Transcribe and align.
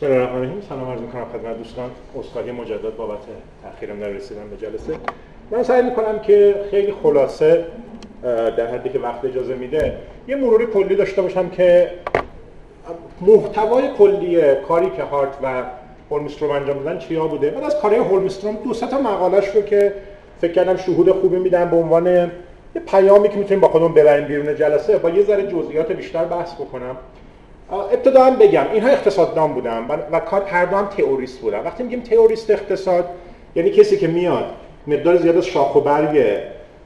بسم 0.00 0.06
الله 0.06 0.18
الرحمن 0.20 0.38
الرحیم 0.38 0.60
سلام 0.68 0.90
عرض 0.90 1.00
می‌کنم 1.00 1.24
خدمت 1.24 1.58
دوستان. 1.58 1.90
عذرخواهی 2.16 2.50
مجدد 2.50 2.96
بابت 2.96 3.18
تاخیرم 3.62 4.00
در 4.00 4.08
رسیدن 4.08 4.48
به 4.50 4.56
جلسه. 4.56 4.92
من 5.50 5.62
سعی 5.62 5.82
می‌کنم 5.82 6.18
که 6.18 6.54
خیلی 6.70 6.92
خلاصه 7.02 7.64
در 8.56 8.66
حدی 8.66 8.88
که 8.88 8.98
وقت 8.98 9.24
اجازه 9.24 9.54
میده 9.54 9.96
یه 10.28 10.36
مروری 10.36 10.66
کلی 10.66 10.96
داشته 10.96 11.22
باشم 11.22 11.48
که 11.48 11.90
محتوای 13.20 13.82
کلی 13.98 14.54
کاری 14.68 14.90
که 14.90 15.02
هارت 15.02 15.38
و 15.42 15.62
هولمستروم 16.10 16.50
انجام 16.50 16.78
دادن 16.78 16.98
چیا 16.98 17.26
بوده؟ 17.26 17.50
بعد 17.50 17.64
از 17.64 17.80
کارهای 17.80 18.00
هولمستروم 18.00 18.56
دو 18.64 18.74
تا 18.74 19.00
مقالش 19.00 19.48
رو 19.48 19.62
که 19.62 19.92
فکر 20.40 20.52
کردم 20.52 20.76
شهود 20.76 21.10
خوبی 21.10 21.36
میدم 21.36 21.70
به 21.70 21.76
عنوان 21.76 22.06
یه 22.06 22.82
پیامی 22.86 23.28
که 23.28 23.36
می‌تونیم 23.36 23.60
با 23.60 23.68
خودمون 23.68 23.94
ببریم 23.94 24.26
بیرون 24.26 24.56
جلسه 24.56 24.98
با 24.98 25.10
یه 25.10 25.24
ذره 25.24 25.46
جزئیات 25.46 25.92
بیشتر 25.92 26.24
بحث 26.24 26.54
بکنم. 26.54 26.96
ابتدا 27.72 28.24
هم 28.24 28.36
بگم 28.36 28.64
اینها 28.72 28.88
اقتصاددان 28.88 29.52
بودن 29.52 29.86
و 30.12 30.20
کار 30.20 30.42
هر 30.42 30.64
دو 30.64 30.76
هم 30.76 30.86
تئوریست 30.86 31.38
بودن. 31.38 31.60
وقتی 31.60 31.82
میگیم 31.82 32.00
تئوریست 32.00 32.50
اقتصاد 32.50 33.04
یعنی 33.54 33.70
کسی 33.70 33.96
که 33.96 34.06
میاد 34.06 34.44
مقدار 34.86 35.16
زیاد 35.16 35.36
از 35.36 35.46
شاخ 35.46 35.76
و 35.76 35.80
برگ 35.80 36.40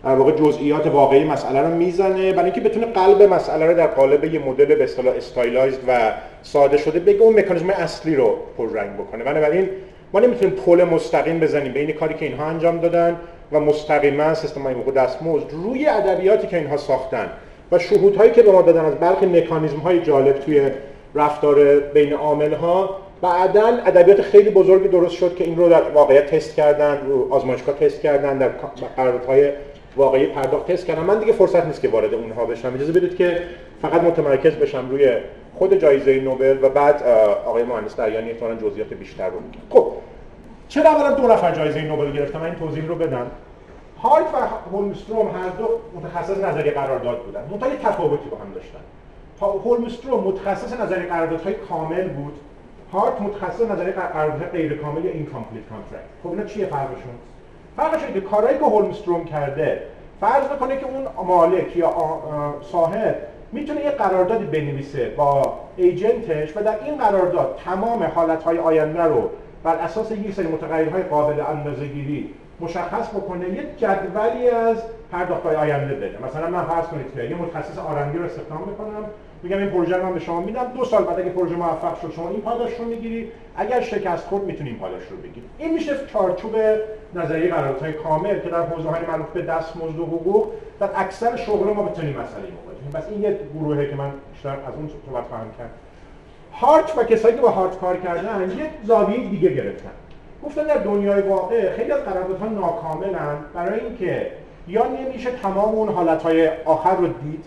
در 0.05 0.15
واقع 0.15 0.33
جزئیات 0.33 0.87
واقعی 0.87 1.25
مسئله 1.25 1.61
رو 1.61 1.69
می‌زنه 1.69 2.33
برای 2.33 2.45
اینکه 2.45 2.61
بتونه 2.61 2.87
قلب 2.87 3.23
مسئله 3.23 3.66
رو 3.66 3.75
در 3.75 3.87
قالب 3.87 4.25
یه 4.25 4.41
مدل 4.41 4.75
به 4.75 4.84
اصطلاح 4.84 5.15
استایلایزد 5.16 5.78
و 5.89 6.12
ساده 6.42 6.77
شده 6.77 7.01
بگه 7.01 7.20
اون 7.20 7.39
مکانیزم 7.39 7.70
اصلی 7.70 8.16
رو 8.16 8.37
پررنگ 8.59 8.95
بکنه. 8.95 9.25
بنابراین 9.25 9.69
ما 10.12 10.20
نمی‌تونیم 10.20 10.56
پل 10.56 10.84
مستقیم 10.84 11.41
بزنیم 11.41 11.73
بین 11.73 11.92
کاری 11.92 12.14
که 12.14 12.25
اینها 12.25 12.45
انجام 12.45 12.78
دادن 12.78 13.16
و 13.53 13.61
مستقیما 13.61 14.34
سیستم 14.34 14.62
های 14.62 14.75
دستمزد 14.97 15.47
روی 15.51 15.87
ادبیاتی 15.87 16.47
که 16.47 16.56
اینها 16.56 16.77
ساختن. 16.77 17.30
و 17.73 17.79
شهودهایی 17.79 18.31
که 18.31 18.43
به 18.43 18.53
ما 18.53 18.63
دادن 18.63 18.85
از 18.85 18.95
برخی 18.95 19.27
مکانیزم 19.27 19.77
های 19.77 20.01
جالب 20.01 20.39
توی 20.39 20.71
رفتار 21.15 21.81
بین 21.81 22.13
عامل 22.13 22.53
ها 22.53 22.97
بعدا 23.23 23.67
ادبیات 23.67 24.23
خیلی 24.23 24.51
بزرگی 24.51 24.89
درست 24.89 25.15
شد 25.15 25.37
که 25.37 25.45
این 25.45 25.56
رو 25.56 25.69
در 25.69 25.83
واقعیت 25.83 26.27
تست 26.27 26.55
کردن 26.55 27.06
رو 27.06 27.34
آزمایشگاه 27.34 27.75
تست 27.75 28.01
کردن 28.01 28.39
در 28.39 28.48
قراردادهای 28.97 29.51
واقعی 29.97 30.27
پرداخت 30.27 30.73
تست 30.73 30.87
کردن. 30.87 31.03
من 31.03 31.19
دیگه 31.19 31.33
فرصت 31.33 31.67
نیست 31.67 31.81
که 31.81 31.89
وارد 31.89 32.15
اونها 32.15 32.45
بشم. 32.45 32.75
اجازه 32.75 32.93
بدید 32.93 33.17
که 33.17 33.39
فقط 33.83 34.03
متمرکز 34.03 34.53
بشم 34.53 34.91
روی 34.91 35.17
خود 35.55 35.75
جایزه 35.75 36.21
نوبل 36.21 36.59
و 36.62 36.69
بعد 36.69 37.03
آقای 37.47 37.62
مهندس 37.62 37.97
دریانی 37.97 38.31
احتمالاً 38.31 38.55
جزئیات 38.55 38.95
بیشتر 38.95 39.28
رو 39.28 39.41
میگم 39.41 39.61
خب 39.71 39.93
چرا 40.69 40.91
اولا 40.91 41.11
دو 41.15 41.28
نفر 41.28 41.55
جایزه 41.55 41.83
نوبل 41.83 42.12
گرفتن؟ 42.12 42.39
من 42.39 42.45
این 42.45 42.55
توضیح 42.55 42.87
رو 42.87 42.95
بدم. 42.95 43.27
هارت 44.05 44.27
و 44.34 44.36
هولمستروم 44.72 45.27
هر 45.27 45.48
دو 45.48 45.69
متخصص 45.97 46.38
نظریه 46.39 46.70
قرارداد 46.70 47.22
بودن. 47.22 47.41
منتها 47.50 47.91
تفاوتی 47.91 48.28
با 48.28 48.36
هم 48.36 48.52
داشتن. 48.55 48.78
هولمستروم 49.41 50.24
متخصص 50.24 50.80
نظریه 50.81 51.06
قراردادهای 51.06 51.55
کامل 51.55 52.08
بود. 52.08 52.34
هارت 52.92 53.20
متخصص 53.20 53.70
نظریه 53.70 53.92
قراردادهای 53.92 54.48
غیر 54.48 54.78
کامل 54.78 55.05
یا 55.05 55.10
incomplete 55.11 55.62
contract 55.69 56.05
خب 56.22 56.30
اینا 56.30 56.44
چیه 56.44 56.66
فرقشون؟ 56.66 57.14
فرقش 57.77 58.12
که 58.14 58.20
کارهایی 58.20 58.58
که 58.58 58.64
هولمستروم 58.64 59.25
کرده 59.25 59.82
فرض 60.20 60.44
بکنه 60.44 60.77
که 60.77 60.86
اون 60.86 61.27
مالک 61.27 61.77
یا 61.77 61.94
صاحب 62.72 63.16
می‌تونه 63.52 63.80
یه 63.80 63.91
قراردادی 63.91 64.44
بنویسه 64.44 65.14
با 65.16 65.58
agent 65.77 66.34
ش 66.34 66.56
و 66.56 66.62
در 66.62 66.84
این 66.84 66.97
قرارداد 66.97 67.60
تمام 67.64 68.02
حالتهای 68.02 68.58
آینده 68.58 69.02
رو 69.02 69.30
بر 69.64 69.77
اساس 69.77 70.10
یک 70.10 70.34
سری 70.34 70.47
متغیرهای 70.47 71.02
قابل 71.02 71.41
اندازه‌گیری 71.41 72.34
مشخص 72.60 73.08
بکنه 73.08 73.48
یه 73.48 73.66
جدولی 73.77 74.48
از 74.48 74.77
پرداخت‌های 75.12 75.56
آینده 75.56 75.94
بده. 75.94 76.19
مثلا 76.27 76.50
من 76.50 76.64
فرض 76.64 76.86
کنید 76.86 77.14
که 77.14 77.22
یه 77.22 77.36
متخصص 77.36 77.78
آرندی 77.78 78.19
رو 78.19 78.24
استخدام 78.24 78.69
می‌کنم 78.69 79.05
میگم 79.42 79.58
این 79.58 79.70
پروژه 79.70 79.97
رو 79.97 80.06
من 80.06 80.14
به 80.14 80.20
شما 80.20 80.41
میدم 80.41 80.64
دو 80.77 80.84
سال 80.84 81.05
بعد 81.05 81.20
اگه 81.20 81.30
پروژه 81.30 81.56
موفق 81.56 82.00
شد 82.00 82.12
شما 82.16 82.28
این 82.28 82.41
پاداش 82.41 82.75
رو 82.78 82.84
می‌گیری. 82.84 83.28
اگر 83.56 83.80
شکست 83.80 84.27
خورد 84.27 84.44
می‌تونی 84.44 84.70
این 84.70 84.78
پاداش 84.78 85.02
رو 85.10 85.16
بگیری 85.16 85.47
این 85.58 85.75
میشه 85.75 85.92
چارچوب 86.12 86.56
نظریه 87.14 87.55
قراردادهای 87.55 87.92
کامل 87.92 88.38
که 88.38 88.48
در 88.48 88.62
حوزه‌های 88.62 89.00
مربوط 89.06 89.26
به 89.26 89.43
دستمزد 89.43 89.98
و 89.98 90.06
حقوق 90.06 90.53
در 90.81 90.88
اکثر 90.97 91.37
شغل 91.37 91.72
ما 91.72 91.82
بتونیم 91.82 92.12
مسئله 92.12 92.48
مواجهیم 92.64 92.91
بس 92.94 93.04
این 93.10 93.22
یه 93.22 93.38
گروهه 93.54 93.87
که 93.91 93.97
من 93.97 94.10
بیشتر 94.32 94.48
از 94.50 94.75
اون 94.76 94.91
صحبت 95.06 95.25
خواهم 95.25 95.47
کرد. 95.59 95.70
هارت 96.53 96.98
و 96.98 97.04
کسایی 97.04 97.34
که 97.34 97.41
با 97.41 97.50
هارت 97.50 97.78
کار 97.78 97.97
کردن 97.97 98.53
یه 98.59 98.70
زاویه 98.84 99.28
دیگه 99.28 99.48
گرفتن. 99.48 99.91
گفتن 100.47 100.62
در 100.62 100.77
دنیای 100.77 101.22
واقع. 101.22 101.72
خیلی 101.72 101.93
از 101.93 102.00
قراردادها 102.00 102.47
ناکاملن. 102.47 103.37
برای 103.55 103.81
اینکه 103.81 104.31
یا 104.69 104.87
نمیشه 104.87 105.31
تمام 105.31 105.75
اون 105.75 105.88
حالتهای 105.88 106.50
آخر 106.65 106.97
رو 106.97 107.06
دید 107.06 107.44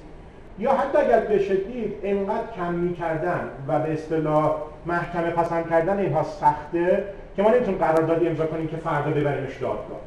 یا 0.59 0.71
حتی 0.71 0.97
اگر 0.97 1.19
بشه 1.19 1.55
دید 1.55 1.93
انقدر 2.03 2.47
کم 2.55 2.73
می‌کردن 2.73 3.49
و 3.67 3.79
به 3.79 3.93
اصطلاح 3.93 4.55
محکمه 4.85 5.29
پسند 5.29 5.69
کردن 5.69 5.99
اینها 5.99 6.23
سخته 6.23 7.03
که 7.35 7.43
ما 7.43 7.49
نمی‌تونیم 7.49 7.79
قراردادی 7.79 8.27
امضا 8.27 8.45
کنیم 8.45 8.67
که 8.67 8.77
فردا 8.77 9.11
ببریمش 9.11 9.53
دادگاه. 9.61 9.99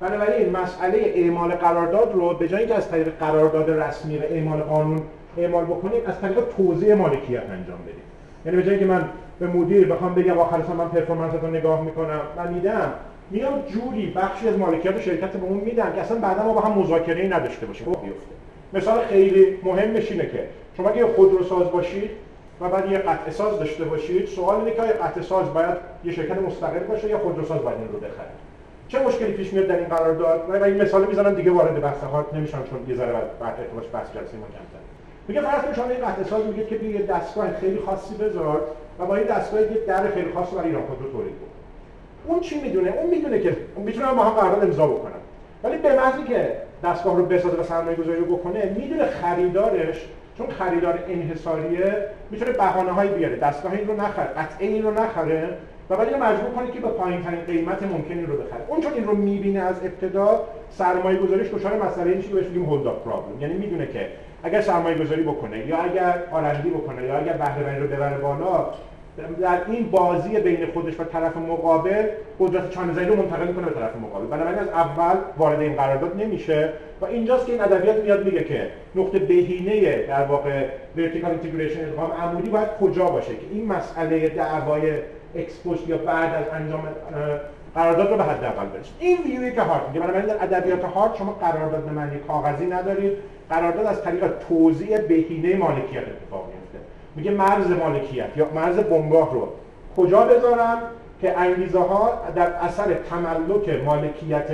بنابراین 0.00 0.56
مسئله 0.56 1.12
اعمال 1.14 1.50
قرارداد 1.50 2.12
رو 2.14 2.34
به 2.34 2.48
جای 2.48 2.60
اینکه 2.60 2.74
از 2.74 2.90
طریق 2.90 3.08
قرارداد 3.20 3.70
رسمی 3.70 4.18
و 4.18 4.22
اعمال 4.22 4.60
قانون 4.60 5.02
اعمال 5.36 5.64
بکنیم 5.64 6.00
از 6.06 6.20
طریق 6.20 6.38
توزیع 6.56 6.94
مالکیت 6.94 7.42
انجام 7.50 7.78
بدیم. 7.82 8.02
یعنی 8.48 8.62
به 8.62 8.78
که 8.78 8.84
من 8.84 9.04
به 9.40 9.46
مدیر 9.46 9.88
بخوام 9.88 10.14
بگم 10.14 10.38
آخر 10.38 10.62
سال 10.62 10.76
من 10.76 10.88
پرفورمنس 10.88 11.34
رو 11.42 11.50
نگاه 11.50 11.84
می‌کنم 11.84 12.20
من 12.36 12.52
میدم. 12.52 12.92
میام 13.30 13.62
جوری 13.62 14.06
بخشی 14.16 14.48
از 14.48 14.58
مالکیت 14.58 15.00
شرکت 15.00 15.32
به 15.32 15.46
اون 15.46 15.58
میدم 15.58 15.92
که 15.94 16.00
اصلا 16.00 16.18
بعدا 16.18 16.42
ما 16.42 16.52
با 16.52 16.60
هم 16.60 16.78
مذاکره 16.78 17.26
نداشته 17.26 17.66
باشیم. 17.66 17.92
خب 17.92 18.02
بیفته. 18.02 18.30
مثال 18.72 19.04
خیلی 19.04 19.58
مهمش 19.62 20.10
اینه 20.10 20.26
که 20.26 20.44
شما 20.76 20.88
اگه 20.88 21.06
خودروساز 21.06 21.70
باشید 21.70 22.10
و 22.60 22.68
بعد 22.68 22.90
یه 22.90 22.98
قطع 22.98 23.30
ساز 23.30 23.58
داشته 23.58 23.84
باشید 23.84 24.26
سوال 24.26 24.56
اینه 24.56 24.70
که 24.70 24.82
آیا 24.82 24.92
قطع 24.92 25.20
ساز 25.20 25.54
باید 25.54 25.76
یه 26.04 26.12
شرکت 26.12 26.38
مستقل 26.38 26.78
باشه 26.78 27.08
یا 27.08 27.18
خودروساز 27.18 27.62
باید 27.62 27.78
این 27.78 27.88
رو 27.88 27.98
بخره؟ 27.98 28.30
چه 28.88 29.02
مشکلی 29.02 29.32
پیش 29.32 29.52
میاد 29.52 29.66
در 29.66 29.76
این 29.76 29.88
قرارداد؟ 29.88 30.50
من 30.50 30.62
این 30.62 30.82
مثال 30.82 31.06
می‌زنم 31.06 31.34
دیگه 31.34 31.50
وارد 31.50 31.82
بحث 31.82 32.04
هات 32.04 32.34
نمیشم 32.34 32.62
چون 32.70 32.78
یه 32.88 32.94
ذره 32.94 33.12
بعد 33.12 33.54
ارتباط 33.60 33.84
بحث 33.92 34.06
جلسه 34.06 34.36
ما 34.36 34.46
کمتر 34.46 34.97
میگه 35.28 35.40
فرض 35.40 35.62
کنید 35.62 35.74
شما 35.74 35.84
این 35.84 36.06
قطع 36.06 36.22
ساز 36.22 36.46
میگه 36.46 36.64
که 36.66 36.84
یه 36.84 37.02
دستگاه 37.02 37.56
خیلی 37.60 37.78
خاصی 37.86 38.14
بذار 38.14 38.60
و 38.98 39.06
با 39.06 39.16
این 39.16 39.26
دستگاه 39.26 39.60
یه 39.60 39.68
در 39.86 40.10
خیلی 40.10 40.32
خاص 40.34 40.54
برای 40.54 40.66
ایران 40.66 40.82
خودرو 40.86 41.12
تولید 41.12 41.34
بکن 41.34 41.48
اون 42.26 42.40
چی 42.40 42.60
می‌دونه؟ 42.60 42.90
اون 42.90 43.10
می‌دونه 43.10 43.40
که 43.40 43.56
می‌تونه 43.76 44.14
با 44.14 44.22
هم 44.22 44.30
قرارداد 44.30 44.64
امضا 44.64 44.86
بکنن 44.86 45.12
ولی 45.64 45.78
به 45.78 45.96
محضی 45.96 46.22
که 46.22 46.52
دستگاه 46.84 47.16
رو 47.16 47.26
بسازه 47.26 47.56
و 47.56 47.62
سرمایه 47.62 47.96
گذاری 47.96 48.18
رو 48.20 48.36
بکنه 48.36 48.74
می‌دونه 48.78 49.04
خریدارش 49.04 50.06
چون 50.38 50.46
خریدار 50.46 50.98
انحصاریه 51.08 51.96
می‌تونه 52.30 52.50
بهانه 52.50 53.06
بیاره. 53.06 53.36
دستگاه 53.36 53.72
این 53.72 53.88
رو 53.88 54.00
نخره 54.00 54.26
قطعه 54.26 54.66
این 54.66 54.82
رو 54.82 54.90
نخره 54.90 55.48
و 55.90 55.96
بعد 55.96 56.08
اینو 56.08 56.24
مجبور 56.24 56.50
کنه 56.50 56.70
که 56.70 56.80
به 56.80 56.88
پایین 56.88 57.22
ترین 57.22 57.40
قیمت 57.40 57.82
ممکنی 57.82 58.26
رو 58.26 58.36
بخره. 58.36 58.60
اون 58.68 58.80
چون 58.80 58.92
این 58.92 59.04
رو 59.04 59.16
می‌بینه 59.16 59.60
از 59.60 59.76
ابتدا 59.84 60.44
سرمایه 60.70 61.18
گذاریش 61.18 61.48
دچار 61.54 61.82
مسئله 61.82 62.22
چیزی 62.22 62.34
بهش 62.34 62.46
میگیم 62.46 62.64
hold-up 62.64 62.82
problem 62.82 63.40
یعنی 63.40 63.54
می‌دونه 63.54 63.86
که 63.86 64.06
اگر 64.42 64.60
سرمایه 64.60 64.98
گذاری 64.98 65.22
بکنه 65.22 65.66
یا 65.66 65.76
اگر 65.76 66.22
R&D 66.32 66.70
بکنه 66.70 67.02
یا 67.02 67.18
اگر 67.18 67.32
بهره 67.32 67.78
رو 67.78 67.86
ببره 67.86 68.18
بالا 68.18 68.66
در 69.40 69.60
این 69.68 69.90
بازی 69.90 70.40
بین 70.40 70.66
خودش 70.66 71.00
و 71.00 71.04
طرف 71.04 71.36
مقابل 71.36 72.04
قدرت 72.40 72.70
چانه‌زنی 72.70 73.06
رو 73.06 73.16
منتقل 73.16 73.52
کنه 73.52 73.66
به 73.66 73.80
طرف 73.80 73.96
مقابل. 73.96 74.26
بنابراین 74.26 74.58
از 74.58 74.68
اول 74.68 75.16
وارد 75.38 75.60
این 75.60 75.74
قرارداد 75.74 76.16
نمیشه 76.16 76.72
و 77.00 77.04
اینجاست 77.04 77.46
که 77.46 77.52
این 77.52 77.60
ادبیات 77.60 77.96
میاد 77.96 78.24
میگه 78.24 78.44
که 78.44 78.66
نقطه 78.94 79.18
بهینه 79.18 79.96
در 79.96 80.24
واقع 80.24 80.64
vertical 80.96 81.30
integration 81.30 81.80
ادغام 81.80 82.12
عمودی 82.12 82.50
باید 82.50 82.68
کجا 82.80 83.04
باشه؟ 83.04 83.28
که 83.34 83.46
این 83.52 83.66
مسئله 83.66 84.28
دعوای 84.28 84.92
اکسپوش 85.36 85.78
یا 85.86 85.98
بعد 85.98 86.34
از 86.34 86.44
انجام 86.52 86.82
قرارداد 87.74 88.10
رو 88.10 88.16
به 88.16 88.22
حداقل 88.24 88.66
برسید 88.66 88.94
این 88.98 89.18
ویوی 89.24 89.52
که 89.52 89.62
هارت 89.62 89.82
میگه 89.88 90.00
بنابراین 90.00 90.26
در 90.26 90.42
ادبیات 90.42 90.84
هارت 90.84 91.16
شما 91.16 91.32
قرارداد 91.32 91.84
به 91.84 91.90
معنی 91.90 92.18
کاغذی 92.18 92.66
ندارید. 92.66 93.12
قرارداد 93.50 93.86
از 93.86 94.02
طریق 94.02 94.32
توزیع 94.48 94.98
بهینه 94.98 95.56
مالکیت 95.56 96.02
اتفاق 96.02 96.46
میفته. 96.46 96.78
میگه 97.16 97.30
مرز 97.30 97.70
مالکیت 97.70 98.36
یا 98.36 98.48
مرز 98.54 98.76
بنگاه 98.76 99.34
رو 99.34 99.48
کجا 99.96 100.20
بذارم 100.20 100.78
که 101.20 101.38
انگیزه 101.38 101.78
ها 101.78 102.12
در 102.34 102.46
اثر 102.46 102.94
تملک 102.94 103.84
مالکیت 103.84 104.48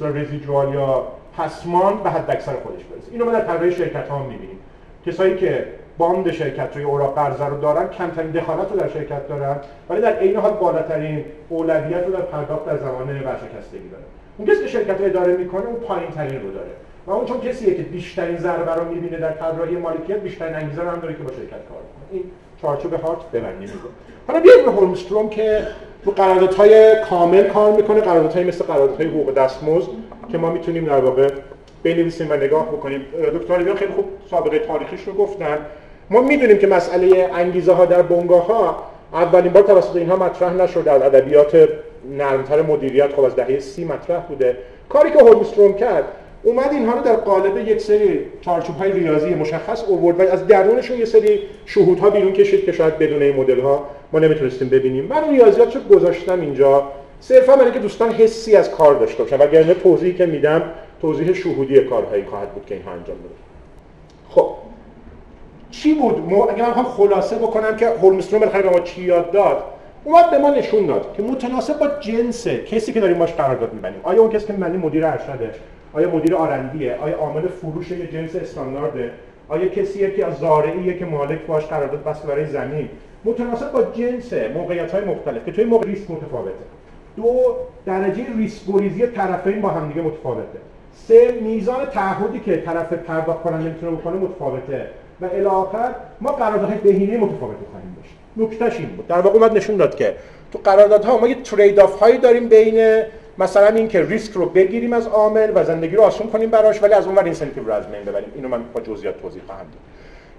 به 0.00 0.08
رزیجوال 0.14 0.74
یا 0.74 1.06
پسمان 1.38 2.02
به 2.02 2.10
حد 2.10 2.30
اکثر 2.30 2.52
خودش 2.52 2.84
برسه. 2.84 3.12
اینو 3.12 3.24
ما 3.24 3.32
در 3.32 3.40
طراحی 3.40 3.72
شرکت 3.72 4.08
ها 4.08 4.18
می‌بینیم. 4.22 4.58
کسایی 5.06 5.36
که 5.36 5.66
باند 6.00 6.30
شرکت 6.30 6.68
روی 6.74 6.84
اوراق 6.84 7.14
قرضه 7.14 7.46
رو 7.46 7.60
دارن 7.60 7.88
کمترین 7.88 8.30
دخالت 8.30 8.72
رو 8.72 8.78
در 8.78 8.88
شرکت 8.88 9.28
دارن 9.28 9.56
ولی 9.90 10.00
در 10.00 10.12
عین 10.16 10.36
حال 10.36 10.52
بالاترین 10.52 11.24
اولویت 11.48 12.06
رو 12.06 12.12
در 12.12 12.20
پرداخت 12.20 12.66
در 12.66 12.76
زمان 12.76 13.08
ورشکستگی 13.08 13.88
داره. 13.88 14.04
اون 14.38 14.48
کسی 14.48 14.60
که 14.62 14.68
شرکت 14.68 15.00
رو 15.00 15.06
اداره 15.06 15.36
می‌کنه 15.36 15.66
اون 15.66 15.74
پایین 15.74 16.10
ترین 16.10 16.42
رو 16.42 16.50
داره. 16.50 16.70
و 17.06 17.10
اون 17.10 17.24
چون 17.24 17.40
کسیه 17.40 17.74
که 17.74 17.82
بیشترین 17.82 18.36
ضربه 18.38 18.74
رو 18.74 18.84
می‌بینه 18.84 19.16
در 19.16 19.32
طراحی 19.32 19.76
مالکیت 19.76 20.16
بیشترین 20.16 20.54
انگیزه 20.54 20.82
رو 20.82 20.90
هم 20.90 21.00
داره 21.00 21.14
که 21.14 21.22
با 21.22 21.30
شرکت 21.30 21.50
کار 21.50 21.78
کنه. 21.78 22.06
این 22.10 22.22
چارچوب 22.62 22.94
هارت 22.94 23.30
ببندیم. 23.32 23.68
حالا 24.26 24.40
بیایم 24.40 24.64
به 24.64 24.70
هولمستروم 24.70 25.28
که 25.28 25.62
تو 26.04 26.10
قراردادهای 26.10 26.94
کامل 27.10 27.42
کار 27.42 27.72
می‌کنه 27.72 28.00
قراردادهای 28.00 28.44
مثل 28.44 28.64
قراردادهای 28.64 29.06
حقوق 29.06 29.34
دستمزد 29.34 29.88
که 30.32 30.38
ما 30.38 30.50
می‌تونیم 30.50 30.84
در 30.84 31.00
واقع 31.00 31.28
بنویسیم 31.82 32.30
و 32.30 32.34
نگاه 32.34 32.66
بکنیم. 32.66 33.00
دکتر 33.34 33.74
خیلی 33.74 33.92
خوب 33.92 34.04
سابقه 34.30 34.58
تاریخیش 34.58 35.02
رو 35.02 35.12
گفتن. 35.12 35.58
ما 36.10 36.20
می‌دونیم 36.20 36.58
که 36.58 36.66
مسئله 36.66 37.30
انگیزه 37.34 37.72
ها 37.72 37.84
در 37.84 38.02
بنگاه 38.02 38.46
ها 38.46 38.82
اولین 39.12 39.52
بار 39.52 39.62
توسط 39.62 39.96
اینها 39.96 40.16
مطرح 40.16 40.52
نشد 40.52 40.84
در 40.84 41.06
ادبیات 41.06 41.68
نرمتر 42.18 42.62
مدیریت 42.62 43.12
خب 43.12 43.24
از 43.24 43.36
دهه 43.36 43.58
سی 43.58 43.84
مطرح 43.84 44.20
بوده. 44.20 44.56
کاری 44.88 45.10
که 45.10 45.18
هولمستروم 45.18 45.74
کرد 45.74 46.04
اومد 46.42 46.72
اینها 46.72 46.94
رو 46.94 47.02
در 47.02 47.16
قالب 47.16 47.68
یک 47.68 47.80
سری 47.80 48.20
چارچوب 48.40 48.76
های 48.76 48.92
ریاضی 48.92 49.34
مشخص 49.34 49.84
اوورد 49.84 50.20
و 50.20 50.22
از 50.22 50.46
درونشون 50.46 50.98
یه 50.98 51.04
سری 51.04 51.40
شهودها 51.66 52.10
بیرون 52.10 52.32
کشید 52.32 52.64
که 52.64 52.72
شاید 52.72 52.98
بدون 52.98 53.22
این 53.22 53.36
مدل 53.36 53.60
ها 53.60 53.86
ما 54.12 54.18
نمی‌تونستیم 54.18 54.68
ببینیم. 54.68 55.04
من 55.04 55.30
ریاضیات 55.30 55.76
رو 55.76 55.96
گذاشتم 55.96 56.40
اینجا. 56.40 56.82
صرفا 57.20 57.56
برای 57.56 57.72
که 57.72 57.78
دوستان 57.78 58.12
حسی 58.12 58.56
از 58.56 58.70
کار 58.70 58.94
داشته 58.94 59.22
باشن. 59.22 59.36
وگرنه 59.36 59.74
توضیحی 59.74 60.14
که 60.14 60.26
میدم 60.26 60.62
توضیح 61.00 61.32
شهودی 61.32 61.80
کارهایی 61.80 62.24
خواهد 62.24 62.48
بود 62.48 62.66
که 62.66 62.74
اینها 62.74 62.90
انجام 62.90 63.16
بده 63.16 63.34
چی 65.82 65.94
بود؟ 65.94 66.32
اگر 66.50 66.66
من 66.66 66.82
خلاصه 66.82 67.36
بکنم 67.36 67.76
که 67.76 67.88
هولمستروم 67.88 68.40
بالاخره 68.40 68.62
به 68.62 68.70
ما 68.70 68.80
چی 68.80 69.02
یاد 69.02 69.30
داد 69.30 69.64
اومد 70.04 70.30
به 70.30 70.38
ما 70.38 70.50
نشون 70.50 70.86
داد 70.86 71.14
که 71.16 71.22
متناسب 71.22 71.78
با 71.78 71.88
جنس 72.00 72.48
کسی 72.48 72.92
که 72.92 73.00
داریم 73.00 73.18
باش 73.18 73.32
قرارداد 73.32 73.74
می‌بندیم. 73.74 74.00
آیا 74.02 74.20
اون 74.20 74.30
کسی 74.30 74.46
که 74.46 74.52
می‌بندیم 74.52 74.80
مدیر 74.80 75.06
ارشده؟ 75.06 75.50
آیا 75.92 76.10
مدیر 76.10 76.34
آرندیه؟ 76.34 76.96
آیا 77.02 77.16
عامل 77.16 77.48
فروش 77.48 77.90
یه 77.90 78.06
جنس 78.06 78.36
استاندارده؟ 78.36 79.10
آیا 79.48 79.68
کسیه 79.68 80.10
که 80.10 80.26
از 80.26 80.38
زارعیه 80.38 80.98
که 80.98 81.04
مالک 81.04 81.46
باش 81.46 81.66
قرارداد 81.66 82.04
بسته 82.04 82.28
برای 82.28 82.46
زمین؟ 82.46 82.88
متناسب 83.24 83.72
با 83.72 83.82
جنس 83.82 84.32
موقعیت 84.32 84.92
های 84.92 85.04
مختلف. 85.04 85.44
که 85.44 85.52
توی 85.52 85.64
موقع 85.64 85.86
ریسک 85.86 86.10
متفاوته. 86.10 86.64
دو 87.16 87.56
درجه 87.86 88.24
ریسک 88.38 88.62
طرفین 89.14 89.60
با 89.60 89.68
همدیگه 89.68 90.02
متفاوته. 90.02 90.58
سه 90.92 91.38
میزان 91.42 91.86
تعهدی 91.86 92.40
که 92.40 92.56
طرف 92.56 92.92
پرداخت 92.92 93.42
کننده 93.42 93.68
می‌تونه 93.68 93.96
بکنه 93.96 94.16
متفاوته. 94.16 94.86
و 95.20 95.24
الی 95.24 95.44
آخر 95.44 95.94
ما 96.20 96.32
قراردادهای 96.32 96.78
بهینه 96.78 97.16
متفاوتی 97.16 97.64
خواهیم 97.70 97.96
داشت. 97.96 98.14
نکتهش 98.36 98.80
این 98.80 98.88
بود. 98.88 99.06
در 99.06 99.20
واقع 99.20 99.38
اومد 99.38 99.56
نشون 99.56 99.76
داد 99.76 99.94
که 99.94 100.14
تو 100.52 100.58
قراردادها 100.64 101.18
ما 101.18 101.28
یه 101.28 101.34
trade-off 101.34 101.98
هایی 101.98 102.18
داریم 102.18 102.48
بین 102.48 103.02
مثلا 103.38 103.66
اینکه 103.66 104.02
ریسک 104.02 104.32
رو 104.32 104.46
بگیریم 104.46 104.92
از 104.92 105.06
عامل 105.06 105.52
و 105.54 105.64
زندگی 105.64 105.96
رو 105.96 106.02
آسون 106.02 106.30
کنیم 106.30 106.50
براش 106.50 106.82
ولی 106.82 106.94
از 106.94 107.06
اون 107.06 107.14
ور 107.14 107.24
incentive 107.24 107.66
رو 107.66 107.72
از 107.72 107.86
بین 107.86 108.04
ببریم. 108.04 108.32
اینو 108.34 108.48
من 108.48 108.62
با 108.74 108.80
جزئیات 108.80 109.22
توضیح 109.22 109.42
خواهم 109.46 109.60
داد. 109.64 109.80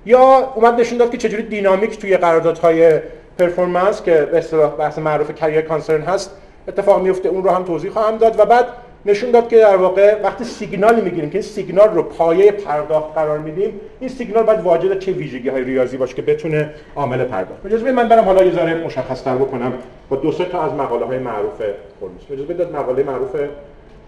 یا 0.05 0.53
اومد 0.55 0.79
نشون 0.79 0.97
داد 0.97 1.11
که 1.11 1.17
چجوری 1.17 1.43
dynamic 1.43 1.99
توی 1.99 2.17
قراردادهای 2.17 2.99
performance 3.39 4.01
که 4.01 4.27
به 4.31 4.37
اصطلاح 4.37 4.75
بحث 4.75 4.99
معروف 4.99 5.35
career 5.35 5.61
concern 5.61 6.01
هست 6.01 6.31
اتفاق 6.67 7.01
میفته 7.01 7.29
اون 7.29 7.43
رو 7.43 7.49
هم 7.49 7.63
توضیح 7.63 7.91
خواهم 7.91 8.17
داد. 8.17 8.39
و 8.39 8.45
بعد 8.45 8.65
نشون 9.05 9.31
داد 9.31 9.49
که 9.49 9.57
در 9.57 9.75
واقع 9.75 10.21
وقتی 10.23 10.43
سیگنالی 10.43 11.01
می‌گیریم 11.01 11.29
که 11.29 11.37
این 11.37 11.47
سیگنال 11.47 11.89
رو 11.89 12.03
پایه 12.03 12.51
پرداخت 12.51 13.13
قرار 13.15 13.39
میدیم 13.39 13.79
این 13.99 14.09
سیگنال 14.09 14.43
باید 14.43 14.61
واجد 14.61 14.99
چه 14.99 15.11
ویژگی 15.11 15.49
های 15.49 15.63
ریاضی 15.63 15.97
باشه 15.97 16.15
که 16.15 16.21
بتونه 16.21 16.69
عامل 16.95 17.23
پرداخت 17.23 17.65
اجازه 17.65 17.91
من 17.91 18.07
برم 18.09 18.23
حالا 18.23 18.43
یه 18.43 18.51
ذره 18.51 18.73
مشخص 18.73 19.23
تر 19.23 19.35
بکنم 19.35 19.73
با 20.09 20.17
دو 20.17 20.31
سه 20.31 20.45
تا 20.45 20.61
از 20.61 20.73
مقاله 20.73 21.05
های 21.05 21.19
معروف 21.19 21.61
هولمز. 22.01 22.21
اجازه 22.31 22.53
بدید 22.53 22.75
مقاله 22.75 23.03
معروف 23.03 23.35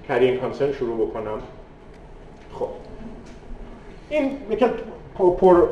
کرین 0.07 0.39
کانسن 0.39 0.71
شروع 0.71 1.07
بکنم. 1.07 1.39
خب. 2.53 2.67
این 4.09 4.31
یکی 4.51 4.65
پر 5.37 5.63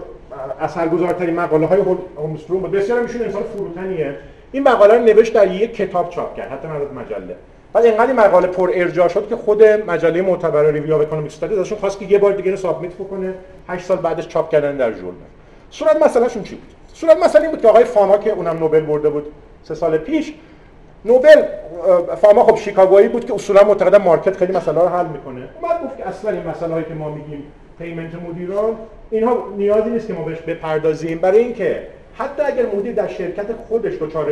اثرگذارترین 0.61 1.35
مقاله 1.35 1.65
های 1.65 1.81
هولمز 2.17 2.41
بود. 2.41 2.71
بسیار 2.71 3.01
میشون 3.01 3.21
انسان 3.21 3.43
فروتنیه. 3.43 4.15
این 4.51 4.63
مقاله 4.63 4.93
رو 4.93 5.03
نوشت 5.03 5.33
در 5.33 5.51
یک 5.51 5.75
کتاب 5.75 6.09
چاپ 6.09 6.35
کرد. 6.35 6.51
حتی 6.51 6.67
مجله. 6.67 7.35
بعد 7.73 7.85
اینقدر 7.85 8.13
مقاله 8.13 8.47
پر 8.47 8.71
ارجاع 8.73 9.07
شد 9.07 9.29
که 9.29 9.35
خود 9.35 9.63
مجله 9.63 10.21
معتبر 10.21 10.71
Review 10.71 10.95
of 10.95 11.01
Economic 11.01 11.31
Studies 11.31 11.57
ازشون 11.57 11.77
خواست 11.77 11.99
که 11.99 12.05
یه 12.05 12.17
بار 12.17 12.33
دیگه 12.33 12.55
submit 12.55 12.93
بکنه. 12.93 13.33
8 13.67 13.85
سال 13.85 13.97
بعدش 13.97 14.27
چاپ 14.27 14.49
کردن 14.49 14.77
در 14.77 14.91
ژورنال. 14.91 15.13
صورت 15.69 16.01
مسئلهشون 16.01 16.43
چی 16.43 16.55
بود؟ 16.55 16.73
صورت 16.93 17.23
مسئله 17.23 17.41
این 17.41 17.51
بود 17.51 17.61
که 17.61 17.67
آقای 17.67 17.83
فاما 17.83 18.17
که 18.17 18.31
اونم 18.31 18.57
نوبل 18.57 18.79
برده 18.79 19.09
بود 19.09 19.25
سه 19.63 19.75
سال 19.75 19.97
پیش 19.97 20.33
نوبل 21.05 21.43
فاما 22.21 22.43
خب 22.43 22.55
شیکاگویی 22.55 23.07
بود 23.07 23.25
که 23.25 23.33
اصولا 23.33 23.63
معتقد 23.63 23.95
market 23.95 24.37
خیلی 24.37 24.53
مسئله 24.53 24.81
رو 24.81 24.87
حل 24.87 25.05
می‌کنه. 25.05 25.49
اومد 25.61 25.83
گفت 25.83 25.97
که 25.97 26.07
اصلا 26.07 26.31
این 26.31 26.47
مسئله 26.47 26.73
هایی 26.73 26.85
که 26.85 26.93
ما 26.93 27.09
میگیم 27.09 27.43
payment 27.79 28.11
مدیران 28.29 28.75
اینها 29.11 29.47
نیازی 29.57 29.89
نیست 29.89 30.07
که 30.07 30.13
ما 30.13 30.23
بهش 30.23 30.41
بپردازیم. 30.41 31.17
برای 31.17 31.39
اینکه 31.39 31.83
حتی 32.13 32.43
اگر 32.43 32.65
مدیر 32.75 32.93
در 32.93 33.07
شرکت 33.07 33.53
خودش 33.67 33.93
دچار 34.01 34.27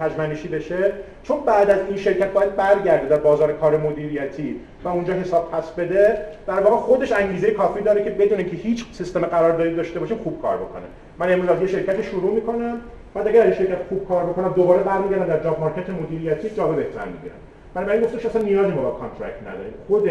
کژمنشی 0.00 0.48
بشه 0.48 0.92
چون 1.22 1.40
بعد 1.40 1.70
از 1.70 1.78
این 1.88 1.96
شرکت 1.96 2.32
باید 2.32 2.56
برگرده 2.56 3.08
در 3.08 3.16
بازار 3.16 3.52
کار 3.52 3.76
مدیریتی 3.76 4.60
و 4.84 4.88
اونجا 4.88 5.12
حساب 5.12 5.50
پس 5.50 5.70
بده 5.70 6.18
در 6.46 6.60
واقع 6.60 6.76
خودش 6.76 7.12
انگیزه 7.12 7.50
کافی 7.50 7.80
داره 7.80 8.04
که 8.04 8.10
بدونه 8.10 8.44
که 8.44 8.56
هیچ 8.56 8.86
سیستم 8.92 9.20
قراردادی 9.20 9.74
داشته 9.74 10.00
باشه 10.00 10.14
خوب 10.14 10.42
کار 10.42 10.56
بکنه. 10.56 10.82
من 11.18 11.32
امروز 11.32 11.50
از 11.50 11.60
یه 11.60 11.66
شرکت 11.66 12.02
شروع 12.02 12.34
می‌کنم 12.34 12.80
بعد 13.14 13.28
اگر 13.28 13.42
این 13.42 13.54
شرکت 13.54 13.78
خوب 13.88 14.08
کار 14.08 14.24
بکنم 14.24 14.52
دوباره 14.56 14.82
برمیگردم 14.82 15.24
در 15.24 15.44
job 15.44 15.60
market 15.60 15.90
مدیریتی 15.90 16.50
job 16.50 16.76
بهتر 16.76 17.04
می‌گیرم. 17.04 17.34
من 17.74 17.90
این 17.90 18.02
گفتش 18.02 18.26
اصلا 18.26 18.42
نیازی 18.42 18.70
ما 18.70 18.82
با 18.82 18.90
contract 18.90 19.42
نداریم. 19.42 19.74
خود 19.88 20.08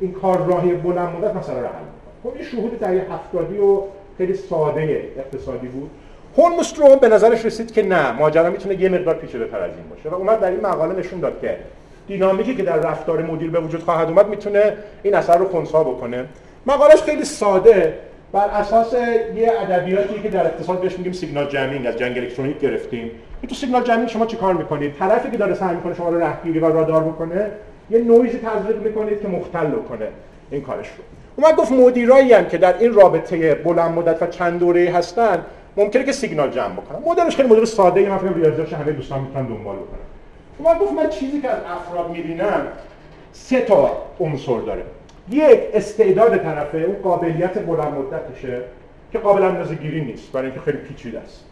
این 0.00 0.12
کار 0.12 0.46
راهی 0.46 0.72
بلند 0.72 1.16
مدت 1.16 1.36
مثلا 1.36 1.60
رو 1.60 1.66
حل 1.66 1.72
خب 2.22 2.32
این 2.34 2.44
شهود 2.44 2.78
در 2.78 2.88
70 2.88 3.58
و 3.58 3.84
خیلی 4.18 4.34
ساده 4.34 5.12
اقتصادی 5.16 5.66
بود. 5.66 5.90
هولمستروم 6.38 6.96
به 6.96 7.08
نظرش 7.08 7.44
رسید 7.44 7.72
که 7.72 7.82
نه 7.82 8.12
ماجرا 8.12 8.50
می‌تونه 8.50 8.80
یه 8.80 8.88
مقدار 8.88 9.14
پیچیده 9.14 9.46
تر 9.46 9.58
از 9.58 9.70
این 9.70 9.88
باشه. 9.90 10.08
و 10.08 10.14
اومد 10.14 10.40
در 10.40 10.50
این 10.50 10.60
مقاله 10.60 10.98
نشون 10.98 11.20
داد 11.20 11.40
که 11.40 11.56
دینامیکی 12.08 12.54
که 12.54 12.62
در 12.62 12.76
رفتار 12.76 13.22
مدیر 13.22 13.50
به 13.50 13.60
وجود 13.60 13.82
خواهد 13.82 14.08
اومد 14.08 14.28
می‌تونه 14.28 14.72
این 15.02 15.14
اثر 15.14 15.38
رو 15.38 15.48
خنثی 15.48 15.72
بکنه. 15.72 16.24
مقالش 16.66 17.02
خیلی 17.02 17.24
ساده 17.24 17.94
بر 18.32 18.48
اساس 18.48 18.92
یه 19.36 19.52
ادبیاتی 19.60 20.22
که 20.22 20.28
در 20.28 20.46
اقتصاد 20.46 20.80
بهش 20.80 20.98
میگیم 20.98 21.12
signal 21.12 21.48
jamming 21.48 21.86
از 21.86 21.96
جنگ 21.96 22.18
الکترونیک 22.18 22.60
گرفتیم. 22.60 23.10
تو 23.48 23.54
سیگنال 23.54 23.82
جمینگ 23.84 24.08
شما 24.08 24.26
چیکار 24.26 24.54
می‌کنید؟ 24.54 24.94
طرفی 24.98 25.30
که 25.30 25.36
داره 25.36 25.54
سعی 25.54 25.76
می‌کنه 25.76 25.94
شما 25.94 26.08
رو 26.08 26.20
رهگیری 26.20 26.58
و 26.58 26.66
رادار 26.66 27.02
بکنه 27.02 27.50
یه 27.90 27.98
نویزی 27.98 28.38
تزریق 28.38 28.82
می‌کنید 28.82 29.22
که 29.22 29.28
مختل 29.28 29.70
کنه 29.70 30.08
این 30.50 30.62
کارش 30.62 30.86
رو. 30.86 31.04
اومد 31.36 31.56
گفت 31.56 31.72
مدیرایی 31.72 32.32
هم 32.32 32.44
که 32.44 32.58
در 32.58 32.74
این 32.78 32.94
رابطه 32.94 33.54
بلند 33.54 33.90
مدت 33.94 34.22
و 34.22 34.26
چند 34.26 34.60
دوره 34.60 34.90
هستن 34.90 35.38
ممکنه 35.76 36.04
که 36.04 36.12
سیگنال 36.12 36.50
جمع 36.50 36.72
بکنم. 36.72 37.02
مدلش 37.06 37.36
خیلی 37.36 37.48
مدل 37.48 37.64
ساده 37.64 38.00
ای 38.00 38.06
من 38.06 38.18
فکر 38.18 38.32
ریاضیاتش 38.32 38.72
همه 38.72 38.92
دوستان 38.92 39.20
می‌تونن 39.20 39.46
دنبال 39.46 39.76
بکنن. 39.76 40.72
من 40.72 40.78
گفت 40.78 40.92
من 40.92 41.08
چیزی 41.08 41.40
که 41.40 41.50
از 41.50 41.58
افراد 41.70 42.10
می‌بینم 42.10 42.66
سه 43.32 43.60
تا 43.60 43.90
عنصر 44.20 44.60
داره. 44.60 44.82
یک 45.30 45.60
استعداد 45.74 46.36
طرفه 46.36 46.78
اون 46.78 46.96
قابلیت 47.02 47.58
بلند 47.58 47.94
مدتشه 47.94 48.60
که 49.12 49.18
قابل 49.18 49.42
اندازه‌گیری 49.42 50.00
نیست 50.00 50.32
برای 50.32 50.46
اینکه 50.46 50.60
خیلی 50.60 50.78
پیچیده 50.78 51.20
است. 51.20 51.44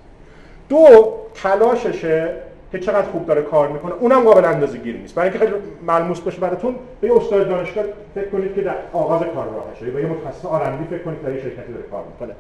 دو 0.69 0.87
تلاششه 1.35 2.31
که 2.73 2.79
چقدر 2.79 3.09
خوب 3.09 3.27
داره 3.27 3.43
کار 3.43 3.69
می‌کنه 3.69 3.93
اونم 4.01 4.21
قابل 4.21 4.45
اندازه‌گیری 4.45 4.99
نیست. 4.99 5.15
برای 5.15 5.29
اینکه 5.29 5.47
خیلی 5.47 5.57
ملموس 5.87 6.21
باشه 6.21 6.41
براتون 6.41 6.75
به 7.01 7.09
یه 7.09 7.17
استاد 7.17 7.49
دانشگاه 7.49 7.85
فکر 8.15 8.29
کنید 8.29 8.55
که 8.55 8.61
در 8.61 8.75
آغاز 8.93 9.21
کار 9.35 9.47
راهشه 9.47 9.95
یا 9.95 10.01
یه 10.01 10.07
متخصص 10.07 10.45
R&D 10.45 10.85
فکر 10.85 11.03
کنید 11.03 11.23
در 11.23 11.33
یه 11.33 11.43
شرکتی 11.43 11.73
داره 11.73 11.85
کار 11.91 12.05
می‌کنه. 12.13 12.35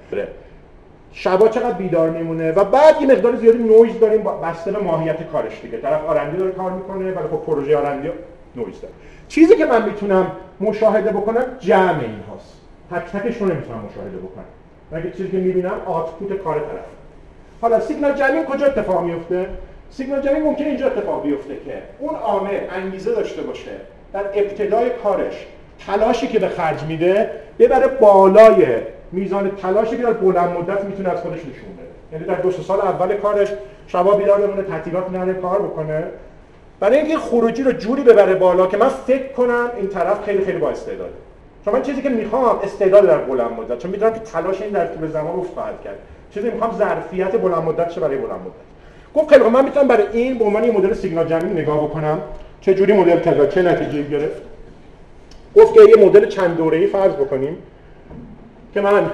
شبا 1.16 1.48
چقدر 1.48 1.72
بیدار 1.72 2.10
میمونه 2.10 2.52
و 2.52 2.64
بعد 2.64 3.00
یه 3.00 3.06
مقدار 3.06 3.36
زیادی 3.36 3.58
نویز 3.58 4.00
داریم 4.00 4.22
بسته 4.22 4.72
به 4.72 4.78
ماهیت 4.78 5.22
کارش 5.22 5.60
دیگه. 5.62 5.78
طرف 5.78 6.04
R&D 6.04 6.36
داره 6.36 6.52
کار 6.52 6.70
می‌کنه 6.72 7.12
ولی 7.12 7.28
خب 7.28 7.42
پروژه 7.46 7.76
R&D 7.76 8.08
noise 8.56 8.80
داره. 8.80 8.94
چیزی 9.28 9.56
که 9.56 9.66
من 9.66 9.84
می‌تونم 9.84 10.26
مشاهده 10.60 11.10
بکنم 11.10 11.44
جمع 11.60 12.00
این 12.00 12.20
هاست. 12.30 12.60
تک 12.90 13.18
تکش 13.18 13.36
رو 13.36 13.46
نمی‌تونم 13.46 13.78
مشاهده 13.90 14.16
بکنم. 14.16 14.44
مگه 14.92 15.10
چیزی 15.10 15.30
که 15.30 15.36
می‌بینم 15.36 15.80
آتپوت 15.86 16.32
کار 16.32 16.54
طرف. 16.54 16.84
حالا 17.60 17.80
سیگنال 17.80 18.12
جمعی 18.12 18.44
کجا 18.44 18.66
اتفاق 18.66 19.04
میفته 19.04 19.46
سیگنال 19.90 20.20
جمعی 20.20 20.40
ممکنه 20.40 20.66
اینجا 20.66 20.86
اتفاق 20.86 21.22
بیفته 21.22 21.54
که 21.54 21.82
اون 21.98 22.14
عامل 22.14 22.58
انگیزه 22.70 23.14
داشته 23.14 23.42
باشه. 23.42 23.70
در 24.12 24.24
ابتدای 24.34 24.90
کارش 24.90 25.46
تلاشی 25.86 26.26
که 26.26 26.38
به 26.38 26.48
خرج 26.48 26.82
میده 26.82 27.30
ببره 27.58 27.86
بالای 27.86 28.66
میزان 29.12 29.50
تلاشی 29.62 29.96
که 29.96 30.02
در 30.02 30.12
بلند 30.12 30.58
مدت 30.58 30.84
می‌تونه 30.84 31.08
از 31.08 31.18
خودش 31.18 31.38
نشون 31.38 31.50
بده. 31.52 32.12
یعنی 32.12 32.24
در 32.24 32.34
دو 32.34 32.50
سال 32.50 32.80
اول 32.80 33.14
کارش 33.14 33.48
شبا 33.86 34.14
بیدار 34.14 34.40
بمونه 34.40 34.62
تعطیلات 34.62 35.10
نره 35.10 35.34
کار 35.34 35.62
بکنه. 35.62 36.04
برای 36.80 36.98
اینکه 36.98 37.18
خروجی 37.18 37.62
رو 37.62 37.72
جوری 37.72 38.02
ببره 38.02 38.34
بالا 38.34 38.66
که 38.66 38.76
من 38.76 38.88
فکر 38.88 39.32
کنم 39.32 39.70
این 39.76 39.88
طرف 39.88 40.24
خیلی 40.24 40.44
خیلی 40.44 40.58
با 40.58 40.70
استعداده 40.70 41.14
چون 41.64 41.74
من 41.74 41.82
چیزی 41.82 42.02
که 42.02 42.08
می‌خوام 42.08 42.58
استعداد 42.62 43.06
در 43.06 43.18
بلند 43.18 43.50
مدت. 43.50 43.78
چون 43.78 43.90
می‌دونم 43.90 44.12
که 44.12 44.20
تلاش 44.20 44.62
این 44.62 44.70
در 44.70 44.86
طول 44.86 45.08
زمان 45.08 45.38
افت 45.38 45.54
خواهد 45.54 45.82
کرد. 45.84 45.98
چیزی 46.34 46.50
می‌خوام 46.50 46.76
ظرفیت 46.78 47.36
بلند 47.36 47.62
مدت 47.62 47.98
برای 47.98 48.16
بلند 48.16 48.40
مدت. 48.40 48.64
گفت 49.14 49.28
خیلی 49.28 49.50
من 49.50 49.64
می‌تونم 49.64 49.88
برای 49.88 50.06
این 50.12 50.38
به 50.38 50.44
عنوان 50.44 50.64
یه 50.64 50.70
مدل 50.70 50.94
سیگنال 50.94 51.26
جمعی 51.26 51.52
نگاه 51.52 51.84
بکنم. 51.84 52.18
چه 52.60 52.74
جوری 52.74 52.92
مدل 52.92 53.18
تلقا 53.18 53.46
چه 53.46 53.62
نتیجه 53.62 54.02
گرفت؟ 54.02 54.42
گفت 55.56 55.74
که 55.74 55.80
یه 55.80 56.06
مدل 56.06 56.28
چند 56.28 56.56
دوره‌ای 56.56 56.86
فرض 56.86 57.12
بکنیم 57.12 57.56
که 58.74 58.80
من 58.80 59.10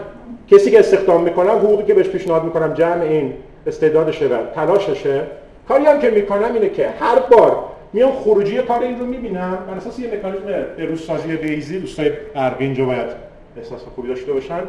کسی 0.51 0.71
که 0.71 0.79
استخدام 0.79 1.23
می‌کنم 1.23 1.51
حقوقی 1.51 1.85
که 1.85 1.95
بهش 1.95 2.07
پیشنهاد 2.07 2.45
می‌کنم 2.45 2.75
جمع 2.75 3.03
این 3.03 3.35
استعدادشه 3.67 4.27
و 4.27 4.37
تلاششه 4.55 5.23
کاری 5.69 5.85
هم 5.85 5.99
که 5.99 6.11
می‌کنم 6.11 6.55
اینه 6.55 6.69
که 6.69 6.89
هر 7.01 7.19
بار 7.19 7.65
میام 7.93 8.13
خروجی 8.13 8.59
کار 8.59 8.83
این 8.83 9.01
رو 9.01 9.07
می‌بینم 9.07 9.59
بر 9.69 9.75
اساس 9.75 9.99
یه 9.99 10.15
مکانیزم 10.15 10.47
بروزسازی 10.79 11.37
بیزی 11.37 11.81
دوستای 11.81 12.11
برقی 12.35 12.65
اینجا 12.65 12.85
باید 12.85 13.09
احساس 13.57 13.81
خوبی 13.95 14.09
داشته 14.09 14.33
باشن 14.33 14.61